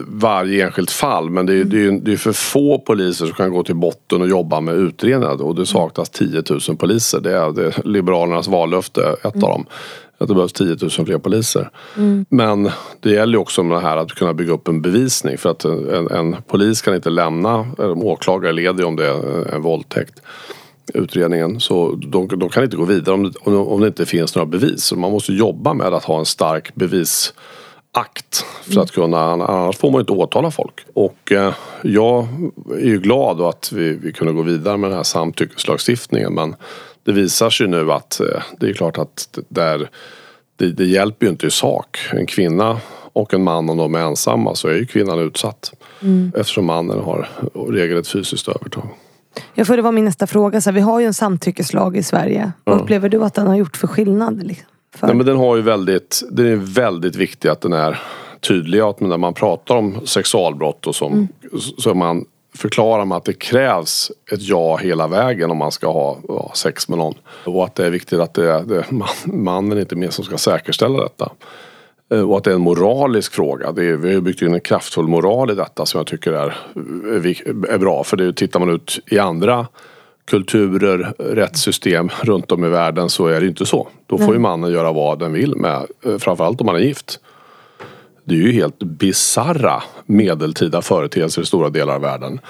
[0.08, 1.30] varje enskilt fall.
[1.30, 1.68] Men det är, mm.
[1.68, 4.74] det, är, det är för få poliser som kan gå till botten och jobba med
[4.74, 5.42] utredningar.
[5.42, 7.20] Och det saknas 10 000 poliser.
[7.20, 9.44] Det är, det är Liberalernas vallöfte, ett mm.
[9.44, 9.66] av dem.
[10.18, 11.70] Att det behövs 10 000 fler poliser.
[11.96, 12.26] Mm.
[12.28, 12.70] Men
[13.00, 15.38] det gäller ju också med det här att kunna bygga upp en bevisning.
[15.38, 19.62] För att en, en polis kan inte lämna, en åklagare leder om det är en
[19.62, 20.22] våldtäkt
[20.94, 21.60] utredningen.
[21.60, 24.84] Så de, de kan inte gå vidare om, om det inte finns några bevis.
[24.84, 28.44] Så man måste jobba med att ha en stark bevisakt.
[28.62, 30.86] För att kunna, annars får man inte åtala folk.
[30.94, 32.26] Och eh, jag
[32.70, 36.34] är ju glad att vi, vi kunde gå vidare med den här samtyckeslagstiftningen.
[36.34, 36.54] Men
[37.04, 39.88] det visar sig nu att eh, det är klart att där,
[40.56, 41.98] det, det hjälper ju inte i sak.
[42.12, 42.80] En kvinna
[43.12, 45.72] och en man om de är ensamma så är ju kvinnan utsatt.
[46.02, 46.32] Mm.
[46.36, 47.28] Eftersom mannen har
[47.68, 48.88] regelrätt fysiskt övertag.
[49.54, 50.60] Ja, för det var min nästa fråga.
[50.60, 52.52] Så här, vi har ju en samtyckeslag i Sverige.
[52.64, 54.42] Vad upplever du att den har gjort för skillnad?
[54.42, 55.06] Liksom, för?
[55.06, 58.00] Nej, men den har ju väldigt, det är väldigt viktigt att den är
[58.40, 58.80] tydlig.
[58.80, 61.28] Att när man pratar om sexualbrott och som, mm.
[61.78, 62.24] så man
[62.56, 66.88] förklarar man att det krävs ett ja hela vägen om man ska ha ja, sex
[66.88, 67.14] med någon.
[67.44, 71.02] Och att det är viktigt att det är, man, mannen inte mer som ska säkerställa
[71.02, 71.30] detta.
[72.14, 73.68] Eh, och att det är en moralisk fråga.
[73.68, 76.56] Är, vi har byggt in en kraftfull moral i detta som jag tycker är,
[77.68, 78.04] är bra.
[78.04, 79.66] För det, tittar man ut i andra
[80.24, 83.88] kulturer, rättssystem runt om i världen så är det inte så.
[84.06, 87.20] Då får ju mannen göra vad den vill med, eh, framförallt om man är gift.
[88.24, 92.40] Det är ju helt bizarra medeltida företeelser i stora delar av världen.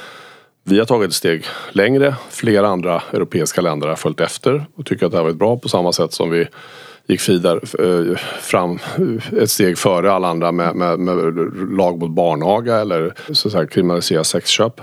[0.64, 2.14] Vi har tagit ett steg längre.
[2.30, 5.68] Flera andra europeiska länder har följt efter och tycker att det här varit bra på
[5.68, 6.48] samma sätt som vi
[7.07, 8.78] gick vidare eh, fram
[9.40, 11.34] ett steg före alla andra med, med, med
[11.76, 14.80] lag mot barnaga eller så att kriminalisera sexköp.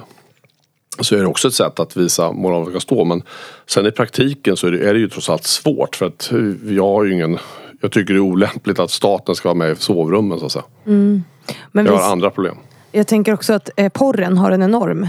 [1.00, 3.06] Så är det också ett sätt att visa man ska stå.
[3.06, 3.24] Men
[3.66, 6.32] sen i praktiken så är det, är det ju trots allt svårt för att
[6.64, 7.40] jag har ju ingen
[7.82, 10.66] jag tycker det är olämpligt att staten ska vara med i sovrummen så att säga.
[10.86, 11.24] Mm.
[11.72, 12.58] Men jag har andra problem.
[12.92, 15.08] Jag tänker också att eh, porren har en enorm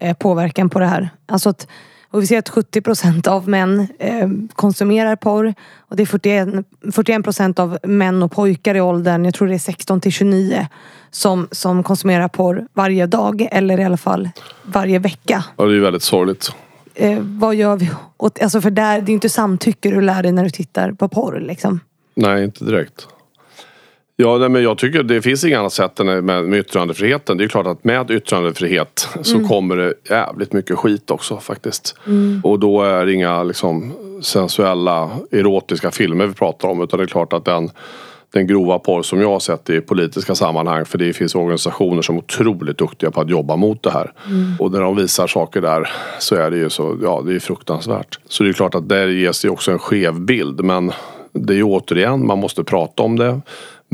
[0.00, 1.08] eh, påverkan på det här.
[1.26, 1.66] Alltså att,
[2.14, 5.54] och vi ser att 70 procent av män eh, konsumerar porr.
[5.78, 6.48] Och det är 41,
[6.92, 10.66] 41 procent av män och pojkar i åldern, jag tror det är 16 till 29,
[11.10, 13.48] som, som konsumerar porr varje dag.
[13.50, 14.28] Eller i alla fall
[14.62, 15.44] varje vecka.
[15.56, 16.52] Ja, det är väldigt sorgligt.
[16.94, 20.32] Eh, vad gör vi åt, alltså för där, det är inte samtycke du lär dig
[20.32, 21.80] när du tittar på porr liksom.
[22.14, 23.08] Nej, inte direkt.
[24.16, 27.36] Ja, nej, men jag tycker det finns inget annat sätt än med, med yttrandefriheten.
[27.38, 29.48] Det är klart att med yttrandefrihet så mm.
[29.48, 31.96] kommer det jävligt mycket skit också faktiskt.
[32.06, 32.40] Mm.
[32.44, 33.92] Och då är det inga liksom,
[34.22, 37.70] sensuella erotiska filmer vi pratar om utan det är klart att den
[38.34, 42.16] den grova porr som jag har sett i politiska sammanhang för det finns organisationer som
[42.16, 44.12] är otroligt duktiga på att jobba mot det här.
[44.26, 44.52] Mm.
[44.58, 48.18] Och när de visar saker där så är det ju så, ja det är fruktansvärt.
[48.28, 50.92] Så det är klart att där ges det också en skev bild men
[51.32, 53.40] det är ju återigen, man måste prata om det.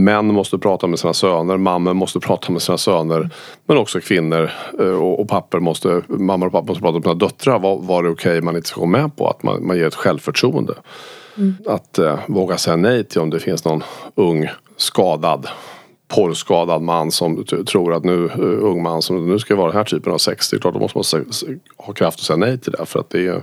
[0.05, 3.31] Män måste prata med sina söner, mammor måste prata med sina söner.
[3.67, 7.15] Men också kvinnor eh, och, och papper måste, mammor och pappa måste prata med sina
[7.15, 7.59] döttrar.
[7.59, 9.29] Vad är det okej okay man inte ska gå med på?
[9.29, 10.75] Att man, man ger ett självförtroende.
[11.37, 11.55] Mm.
[11.67, 13.83] Att eh, våga säga nej till om det finns någon
[14.15, 15.49] ung skadad
[16.09, 19.85] porrskadad man som tror att nu, uh, ung man som nu ska vara den här
[19.85, 20.51] typen av sex.
[20.51, 21.25] Det är klart då måste man
[21.77, 22.87] ha kraft att säga nej till det.
[22.87, 23.43] För att det är,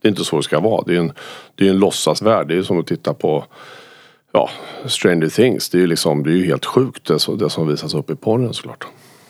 [0.00, 0.82] det är inte så det ska vara.
[0.86, 1.12] Det är en,
[1.54, 2.48] det är en låtsasvärld.
[2.48, 3.44] Det är som att titta på
[4.32, 4.50] ja,
[4.86, 5.68] Stranger Things.
[5.68, 8.14] Det är ju liksom, det är ju helt sjukt det, det som visas upp i
[8.14, 8.86] porren såklart.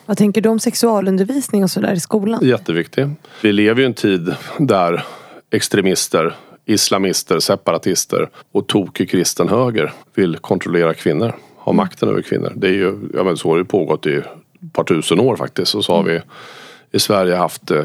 [0.06, 2.40] Vad tänker du om sexualundervisning och sådär i skolan?
[2.42, 3.08] Jätteviktigt.
[3.42, 5.04] Vi lever ju i en tid där
[5.50, 11.36] extremister, islamister, separatister och tokig kristen höger vill kontrollera kvinnor.
[11.56, 12.52] Ha makten över kvinnor.
[12.56, 14.24] Det är ju, ja men så har det pågått i ett
[14.72, 15.74] par tusen år faktiskt.
[15.74, 16.20] Och så har vi
[16.92, 17.84] i Sverige haft eh,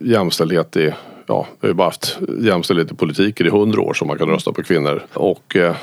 [0.00, 0.94] jämställdhet i
[1.26, 4.52] ja, vi har bara haft jämställdhet i politiken i hundra år som man kan rösta
[4.52, 5.02] på kvinnor.
[5.12, 5.76] Och eh,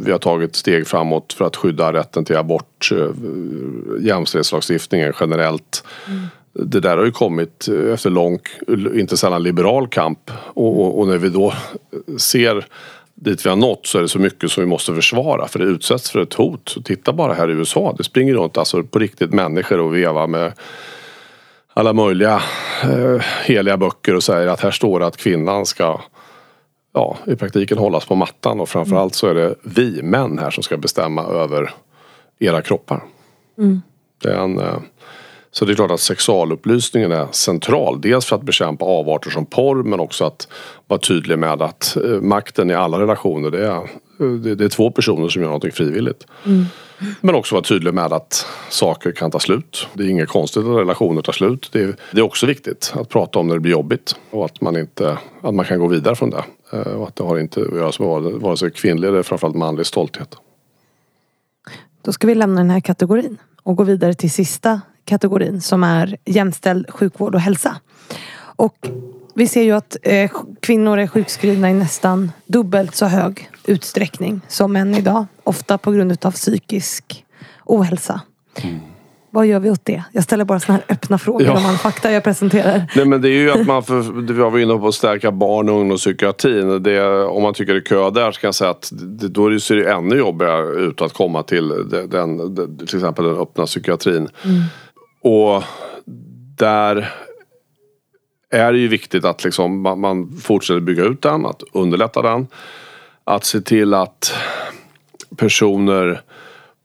[0.00, 3.08] vi har tagit steg framåt för att skydda rätten till abort, eh,
[4.00, 5.84] jämställdhetslagstiftningen generellt.
[6.08, 6.26] Mm.
[6.52, 8.38] Det där har ju kommit efter lång,
[8.94, 10.30] inte sällan liberal kamp.
[10.34, 11.52] Och, och, och när vi då
[12.16, 12.66] ser
[13.14, 15.64] dit vi har nått så är det så mycket som vi måste försvara för det
[15.64, 16.76] utsätts för ett hot.
[16.84, 20.52] Titta bara här i USA, det springer runt alltså på riktigt människor och vevar med
[21.76, 22.42] alla möjliga
[22.82, 26.00] eh, heliga böcker och säger att här står det att kvinnan ska
[26.94, 30.62] ja, i praktiken hållas på mattan och framförallt så är det vi män här som
[30.62, 31.74] ska bestämma över
[32.38, 33.02] era kroppar.
[33.58, 33.82] Mm.
[34.22, 34.78] Det är en, eh,
[35.50, 38.00] så det är klart att sexualupplysningen är central.
[38.00, 40.48] Dels för att bekämpa avarter som porr men också att
[40.86, 44.90] vara tydlig med att eh, makten i alla relationer det är, det, det är två
[44.90, 46.26] personer som gör någonting frivilligt.
[46.46, 46.64] Mm.
[47.20, 49.88] Men också vara tydlig med att saker kan ta slut.
[49.94, 51.68] Det är inget konstigt att relationer tar slut.
[51.72, 54.60] Det är, det är också viktigt att prata om när det blir jobbigt och att
[54.60, 56.44] man, inte, att man kan gå vidare från det.
[56.72, 59.86] Eh, och att det har inte att göra med vare sig kvinnlig eller framförallt manlig
[59.86, 60.36] stolthet.
[62.02, 66.16] Då ska vi lämna den här kategorin och gå vidare till sista kategorin som är
[66.24, 67.76] jämställd sjukvård och hälsa.
[68.56, 68.88] Och
[69.36, 70.30] vi ser ju att eh,
[70.60, 75.26] kvinnor är sjukskrivna i nästan dubbelt så hög utsträckning som män idag.
[75.44, 77.24] Ofta på grund av psykisk
[77.64, 78.20] ohälsa.
[78.62, 78.80] Mm.
[79.30, 80.02] Vad gör vi åt det?
[80.12, 81.56] Jag ställer bara sådana här öppna frågor ja.
[81.56, 82.92] om all fakta jag presenterar.
[82.96, 85.68] Nej men det är ju att man, för, vi var inne på att stärka barn
[85.68, 86.82] och ungdomspsykiatrin.
[86.82, 89.58] Det, om man tycker det är kö där så kan jag säga att det, då
[89.58, 92.56] ser det ännu jobbigare ut att komma till den, den
[92.86, 94.28] till exempel den öppna psykiatrin.
[94.44, 94.62] Mm.
[95.22, 95.62] Och
[96.56, 97.14] där
[98.50, 102.46] är det ju viktigt att liksom man, man fortsätter bygga ut den, att underlätta den.
[103.24, 104.34] Att se till att
[105.36, 106.22] personer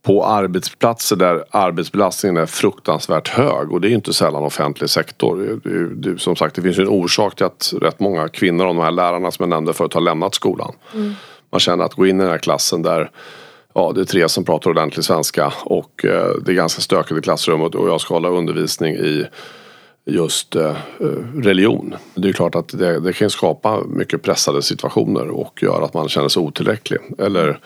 [0.03, 5.59] på arbetsplatser där arbetsbelastningen är fruktansvärt hög och det är inte sällan offentlig sektor.
[5.63, 8.75] Det, det, som sagt det finns ju en orsak till att rätt många kvinnor av
[8.75, 10.73] de här lärarna som jag nämnde förut har lämnat skolan.
[10.93, 11.13] Mm.
[11.51, 13.11] Man känner att gå in i den här klassen där
[13.73, 17.21] ja, det är tre som pratar ordentlig svenska och eh, det är ganska stökigt i
[17.21, 19.25] klassrummet och jag ska hålla undervisning i
[20.05, 20.75] just eh,
[21.35, 21.95] religion.
[22.15, 26.09] Det är klart att det, det kan skapa mycket pressade situationer och göra att man
[26.09, 26.99] känner sig otillräcklig.
[27.17, 27.59] Eller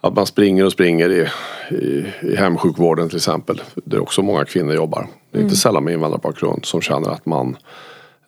[0.00, 1.28] att man springer och springer i,
[1.74, 3.62] i, i hemsjukvården till exempel.
[3.74, 5.06] Där också många kvinnor jobbar.
[5.30, 5.46] Det är mm.
[5.46, 7.56] inte sällan med invandrarbakgrund som känner att man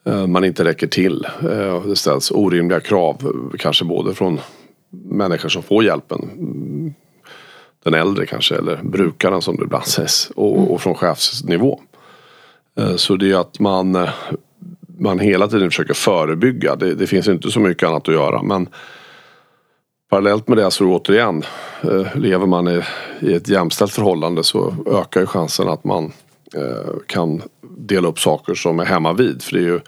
[0.05, 1.26] eh, man inte räcker till.
[1.43, 4.41] Eh, det ställs orimliga krav kanske både från
[4.91, 6.30] människor som får hjälpen
[7.84, 10.68] den äldre kanske eller brukaren som det ibland sägs och, mm.
[10.68, 11.80] och från chefsnivå.
[12.80, 14.10] Eh, så det är att man eh,
[14.98, 16.76] man hela tiden försöker förebygga.
[16.76, 18.42] Det, det finns inte så mycket annat att göra.
[18.42, 18.68] Men
[20.10, 21.42] parallellt med det så återigen,
[21.82, 22.82] eh, lever man i,
[23.20, 26.12] i ett jämställt förhållande så ökar ju chansen att man
[27.06, 27.42] kan
[27.78, 29.42] dela upp saker som är hemma vid.
[29.42, 29.80] För det är ju,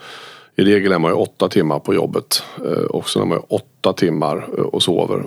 [0.57, 2.43] i regel är man ju åtta timmar på jobbet
[2.89, 5.25] och sen är man ju åtta timmar och sover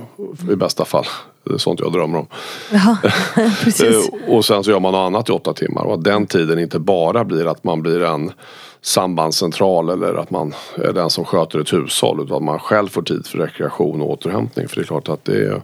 [0.52, 1.06] i bästa fall.
[1.58, 2.28] Sånt jag drömmer om.
[2.72, 2.98] Ja,
[3.64, 4.10] precis.
[4.10, 5.84] Eh, och sen så gör man något annat i åtta timmar.
[5.84, 8.32] Och att den tiden inte bara blir att man blir en
[8.86, 12.22] sambandscentral eller att man är den som sköter ett hushåll.
[12.24, 14.68] Utan att man själv får tid för rekreation och återhämtning.
[14.68, 15.62] För det är klart att det är,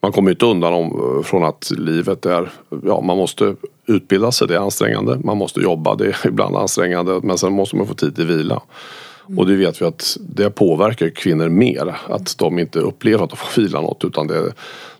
[0.00, 2.50] man kommer inte undan om, från att livet är,
[2.84, 3.54] ja man måste
[3.86, 5.18] utbilda sig, det är ansträngande.
[5.24, 7.20] Man måste jobba, det är ibland ansträngande.
[7.22, 8.60] Men sen måste man få tid till vila.
[9.36, 11.96] Och det vet vi att det påverkar kvinnor mer.
[12.08, 14.52] Att de inte upplever att de får vila något utan det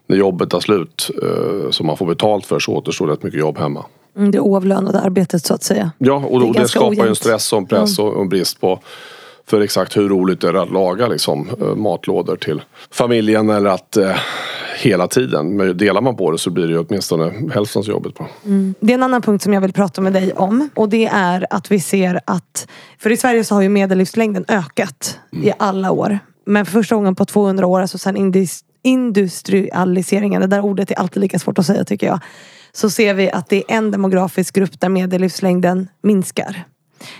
[0.09, 3.57] när jobbet tar slut eh, som man får betalt för så återstår rätt mycket jobb
[3.57, 3.85] hemma.
[4.17, 5.91] Mm, det oavlönade arbetet så att säga.
[5.97, 8.61] Ja och Det är det, skapar ju en stress och en press och en brist
[8.61, 8.79] på
[9.45, 13.97] för exakt hur roligt det är att laga liksom, eh, matlådor till familjen eller att
[13.97, 14.15] eh,
[14.79, 15.57] hela tiden.
[15.57, 18.15] Men delar man på det så blir det ju åtminstone hälften så jobbigt.
[18.15, 18.25] På.
[18.79, 20.69] Det är en annan punkt som jag vill prata med dig om.
[20.75, 22.67] Och det är att vi ser att,
[22.99, 26.19] för i Sverige så har ju medellivslängden ökat i alla år.
[26.45, 30.95] Men för första gången på 200 år, alltså sen indus, industrialiseringen, det där ordet är
[30.99, 32.19] alltid lika svårt att säga tycker jag.
[32.71, 36.63] Så ser vi att det är en demografisk grupp där medellivslängden minskar.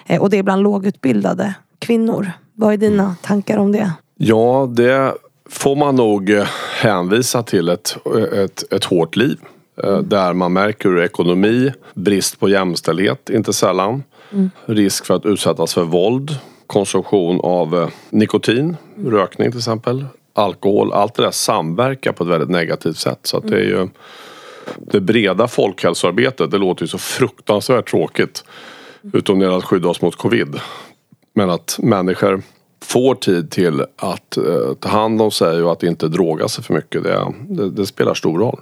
[0.05, 2.31] Eh, och det är bland lågutbildade kvinnor.
[2.55, 3.91] Vad är dina tankar om det?
[4.17, 5.13] Ja, det
[5.49, 6.47] får man nog eh,
[6.81, 7.97] hänvisa till ett,
[8.33, 9.37] ett, ett hårt liv.
[9.83, 14.03] eh, Där man märker hur ekonomi, brist på jämställdhet inte sällan,
[14.65, 16.37] risk för att utsättas för våld,
[16.67, 20.05] konsumtion av eh, nikotin, rökning till exempel,
[20.39, 20.93] alkohol.
[20.93, 23.19] Allt det där samverkar på ett väldigt negativt sätt.
[23.23, 23.87] Så att det är ju
[24.77, 28.43] det breda folkhälsoarbetet, det låter ju så fruktansvärt tråkigt.
[29.13, 30.59] Utom när det att skydda oss mot covid.
[31.33, 32.41] Men att människor
[32.81, 36.73] får tid till att eh, ta hand om sig och att inte droga sig för
[36.73, 37.03] mycket.
[37.03, 38.59] Det, det, det spelar stor roll.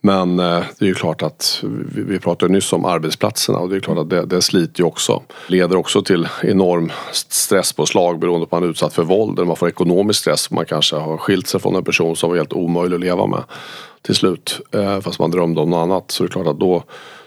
[0.00, 3.80] Men eh, det är ju klart att vi, pratade nyss om arbetsplatserna och det är
[3.80, 5.22] klart att det, det sliter ju också.
[5.46, 9.38] Leder också till enorm stresspåslag beroende på att man är utsatt för våld.
[9.38, 10.50] Eller man får ekonomisk stress.
[10.50, 13.42] Man kanske har skilt sig från en person som var helt omöjlig att leva med
[14.02, 14.60] till slut.
[14.72, 16.10] Eh, fast man drömde om något annat.
[16.10, 16.82] Så det är klart att då,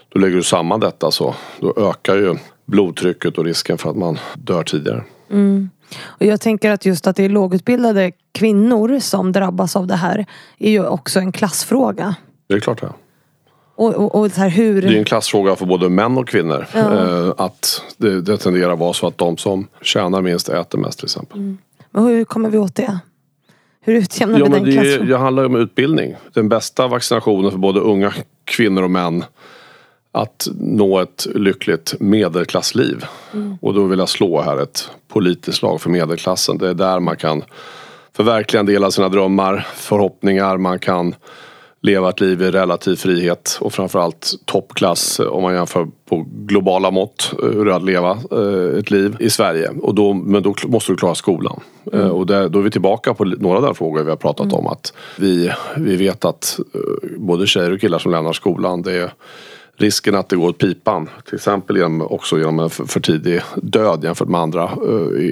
[0.08, 2.34] då lägger du samman detta så då ökar ju
[2.66, 5.04] blodtrycket och risken för att man dör tidigare.
[5.30, 5.70] Mm.
[6.02, 10.26] Och jag tänker att just att det är lågutbildade kvinnor som drabbas av det här
[10.58, 12.14] är ju också en klassfråga.
[12.46, 12.92] Det är klart det.
[13.76, 14.82] Och, och, och så här hur...
[14.82, 16.66] Det är en klassfråga för både män och kvinnor.
[16.74, 21.06] Eh, att det, det tenderar vara så att de som tjänar minst äter mest till
[21.06, 21.56] exempel.
[21.90, 22.98] Men hur kommer vi åt det?
[23.80, 25.08] Hur utjämnar Ja, vi den klassfrågan?
[25.08, 26.14] det handlar ju om utbildning.
[26.32, 28.12] Den bästa vaccinationen för både unga
[28.44, 29.24] kvinnor och män
[30.12, 33.04] att nå ett lyckligt medelklassliv.
[33.60, 36.58] Och då vill jag slå här ett politiskt slag för medelklassen.
[36.58, 37.42] Det är där man kan
[38.12, 40.56] förverkliga en del av sina drömmar, förhoppningar.
[40.56, 41.14] Man kan
[41.84, 47.34] leva ett liv i relativ frihet och framförallt toppklass om man jämför på globala mått
[47.42, 49.70] eh, hur det är att leva eh, ett liv i Sverige.
[49.82, 51.60] Och då, men då måste du klara skolan.
[51.92, 54.52] Eh, Och där, då är vi tillbaka på några av de frågor vi har pratat
[54.52, 54.66] om.
[54.66, 56.58] Att vi, vi vet att
[57.16, 59.12] både tjejer och killar som lämnar skolan det är
[59.76, 61.08] risken att det går åt pipan.
[61.24, 64.70] Till exempel genom, också genom en för, för tidig död jämfört med andra
[65.18, 65.24] i,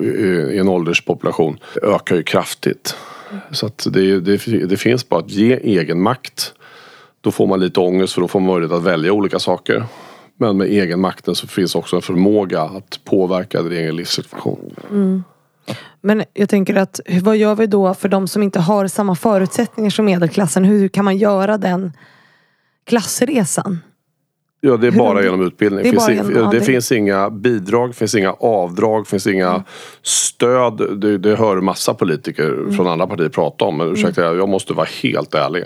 [0.00, 0.06] i,
[0.52, 2.96] i en ålderspopulation ökar ju kraftigt.
[3.50, 6.54] Så att det, det, det finns bara att ge egen makt.
[7.20, 9.84] Då får man lite ångest för då får man möjlighet att välja olika saker.
[10.36, 14.74] Men med egen makten så finns också en förmåga att påverka din egen livssituation.
[14.90, 15.24] Mm.
[16.00, 19.90] Men jag tänker att vad gör vi då för de som inte har samma förutsättningar
[19.90, 20.64] som medelklassen?
[20.64, 21.92] Hur kan man göra den
[22.84, 23.78] klassresan?
[24.64, 25.84] Ja, det är bara genom utbildning.
[25.84, 29.62] det finns, genom- ja, det det- finns inga bidrag, finns inga avdrag, finns inga Mm.
[30.02, 31.00] stöd.
[31.00, 33.76] Det, det hör massa politiker från andra partier prata om.
[33.76, 33.98] Men Mm.
[33.98, 35.64] ursäkta, jag måste vara helt ärlig.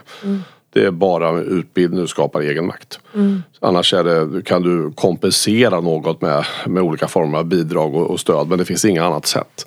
[0.72, 3.00] Det är bara utbildning du skapar egen makt.
[3.14, 3.42] Mm.
[3.60, 8.48] Annars det, kan du kompensera något med, med olika former av bidrag och, och stöd.
[8.48, 9.66] Men det finns inga annat sätt.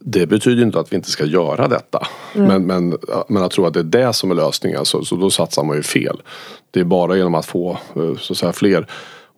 [0.00, 2.06] Det betyder inte att vi inte ska göra detta.
[2.32, 5.30] Men, men, men att tro att det är det som är lösningen så, så då
[5.30, 6.22] satsar man ju fel.
[6.70, 8.86] Det är bara genom att få eh, så att säga, fler.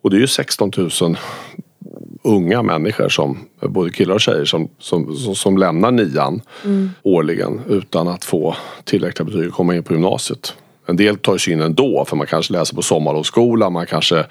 [0.01, 1.17] Och det är ju 16 000
[2.23, 6.41] unga människor som, både killar och tjejer som, som, som, som lämnar nian
[7.03, 10.53] årligen utan att få tillräckliga betyg att komma in på gymnasiet.
[10.85, 14.25] En del tar sig in ändå för man kanske läser på sommarlovsskola, man kanske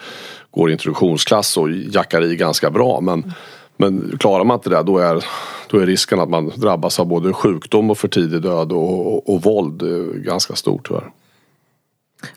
[0.50, 3.00] går introduktionsklass och jackar i ganska bra.
[3.00, 3.32] Men,
[3.80, 5.24] men klarar man inte det då är,
[5.68, 9.34] då är risken att man drabbas av både sjukdom och för tidig död och, och,
[9.34, 11.10] och våld eh, ganska stor tyvärr.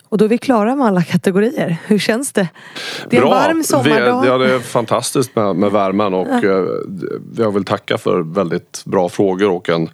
[0.08, 1.76] Och då är vi klara med alla kategorier.
[1.86, 2.48] Hur känns det?
[3.10, 3.30] Det är Bra.
[3.30, 4.26] en varm sommardag.
[4.26, 6.66] Ja, det är fantastiskt med, med värmen och eh,
[7.36, 9.90] jag vill tacka för väldigt bra frågor och en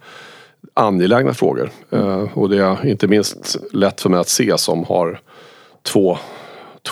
[0.75, 1.71] angelägna frågor.
[1.91, 5.21] Eh, och det är inte minst lätt för mig att se som har
[5.83, 6.19] två,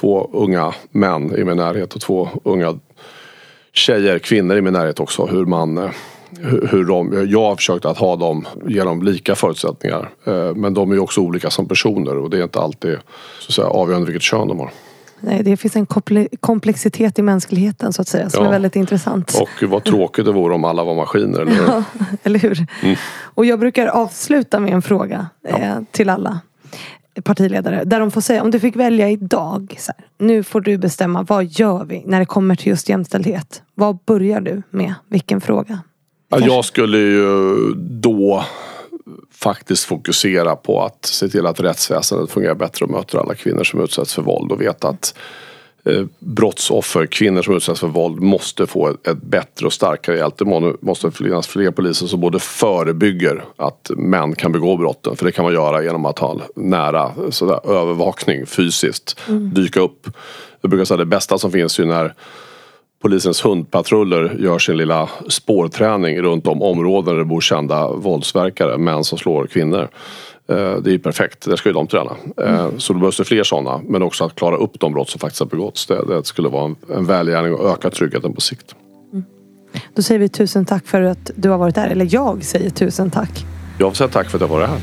[0.01, 2.79] två unga män i min närhet och två unga
[3.79, 5.27] tjejer, kvinnor i min närhet också.
[5.27, 5.91] Hur man eh,
[6.71, 10.11] hur de, jag har försökt att ha dem, ge dem lika förutsättningar.
[10.25, 12.97] Eh, Men de är också olika som personer och det är inte alltid
[13.41, 14.71] så att säga, avgörande vilket kön de har.
[15.21, 18.49] Nej, det finns en komple- komplexitet i mänskligheten så att säga som Ja.
[18.49, 19.39] är väldigt intressant.
[19.41, 21.41] Och vad tråkigt det vore om alla var maskiner.
[21.41, 21.53] Eller?
[21.53, 21.67] hur?
[21.67, 21.83] Ja,
[22.23, 22.67] eller hur?
[22.83, 22.97] Mm.
[23.23, 26.41] Och jag brukar avsluta med en fråga eh, till alla
[27.25, 27.85] partiledare.
[27.85, 29.77] Där de får säga, om du fick välja idag.
[29.79, 33.63] Så här, nu får du bestämma, vad gör vi när det kommer till just jämställdhet?
[33.75, 34.95] Vad börjar du med?
[35.09, 35.81] Vilken fråga?
[36.29, 38.45] Ja, jag skulle ju då
[39.33, 43.81] faktiskt fokusera på att se till att rättsväsendet fungerar bättre och möter alla kvinnor som
[43.81, 45.15] utsätts för våld och veta att
[46.19, 50.39] brottsoffer, kvinnor som utsätts för våld måste få ett, ett bättre och starkare hjälp.
[50.39, 55.17] Det må- måste finnas fler poliser som både förebygger att män kan begå brotten.
[55.17, 59.21] För det kan man göra genom att ha nära sådär, övervakning fysiskt.
[59.55, 60.07] Dyka upp.
[60.61, 62.15] Jag brukar säga det bästa som finns är ju när
[63.03, 69.05] polisens hundpatruller gör sin lilla spårträning runt om områden där det bor kända våldsverkare, män
[69.05, 69.89] som slår kvinnor.
[70.49, 72.11] Eh, Det är ju perfekt, det ska ju de träna.
[72.47, 75.19] Eh, Så då behövs det fler sådana, men också att klara upp de brott som
[75.21, 75.87] faktiskt har begåtts.
[75.87, 78.75] Det, det skulle vara en, en välgärning och öka tryggheten på sikt.
[79.95, 81.89] Då säger vi tusen tack för att du har varit här.
[81.89, 83.45] Eller jag säger tusen tack.
[83.79, 84.79] Jag säga tack för att jag var här.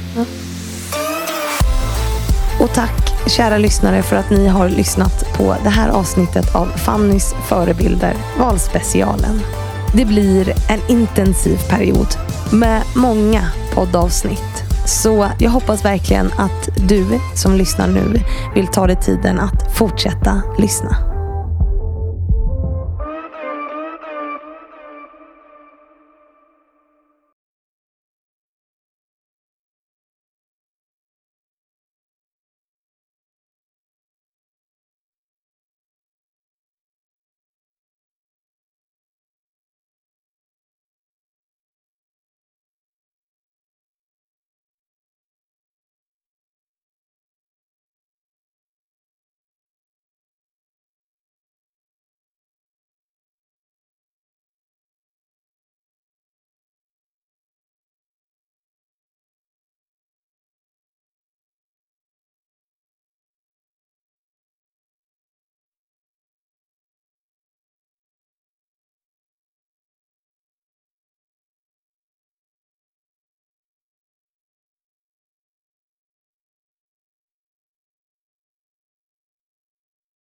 [2.62, 7.34] Och tack kära lyssnare för att ni har lyssnat på det här avsnittet av Fannys
[7.50, 9.40] förebilder, valspecialen.
[9.96, 12.08] Det blir en intensiv period
[12.54, 13.42] med många
[13.74, 14.55] poddavsnitt.
[14.86, 18.22] Så jag hoppas verkligen att du som lyssnar nu
[18.56, 21.15] vill ta dig tiden att fortsätta lyssna.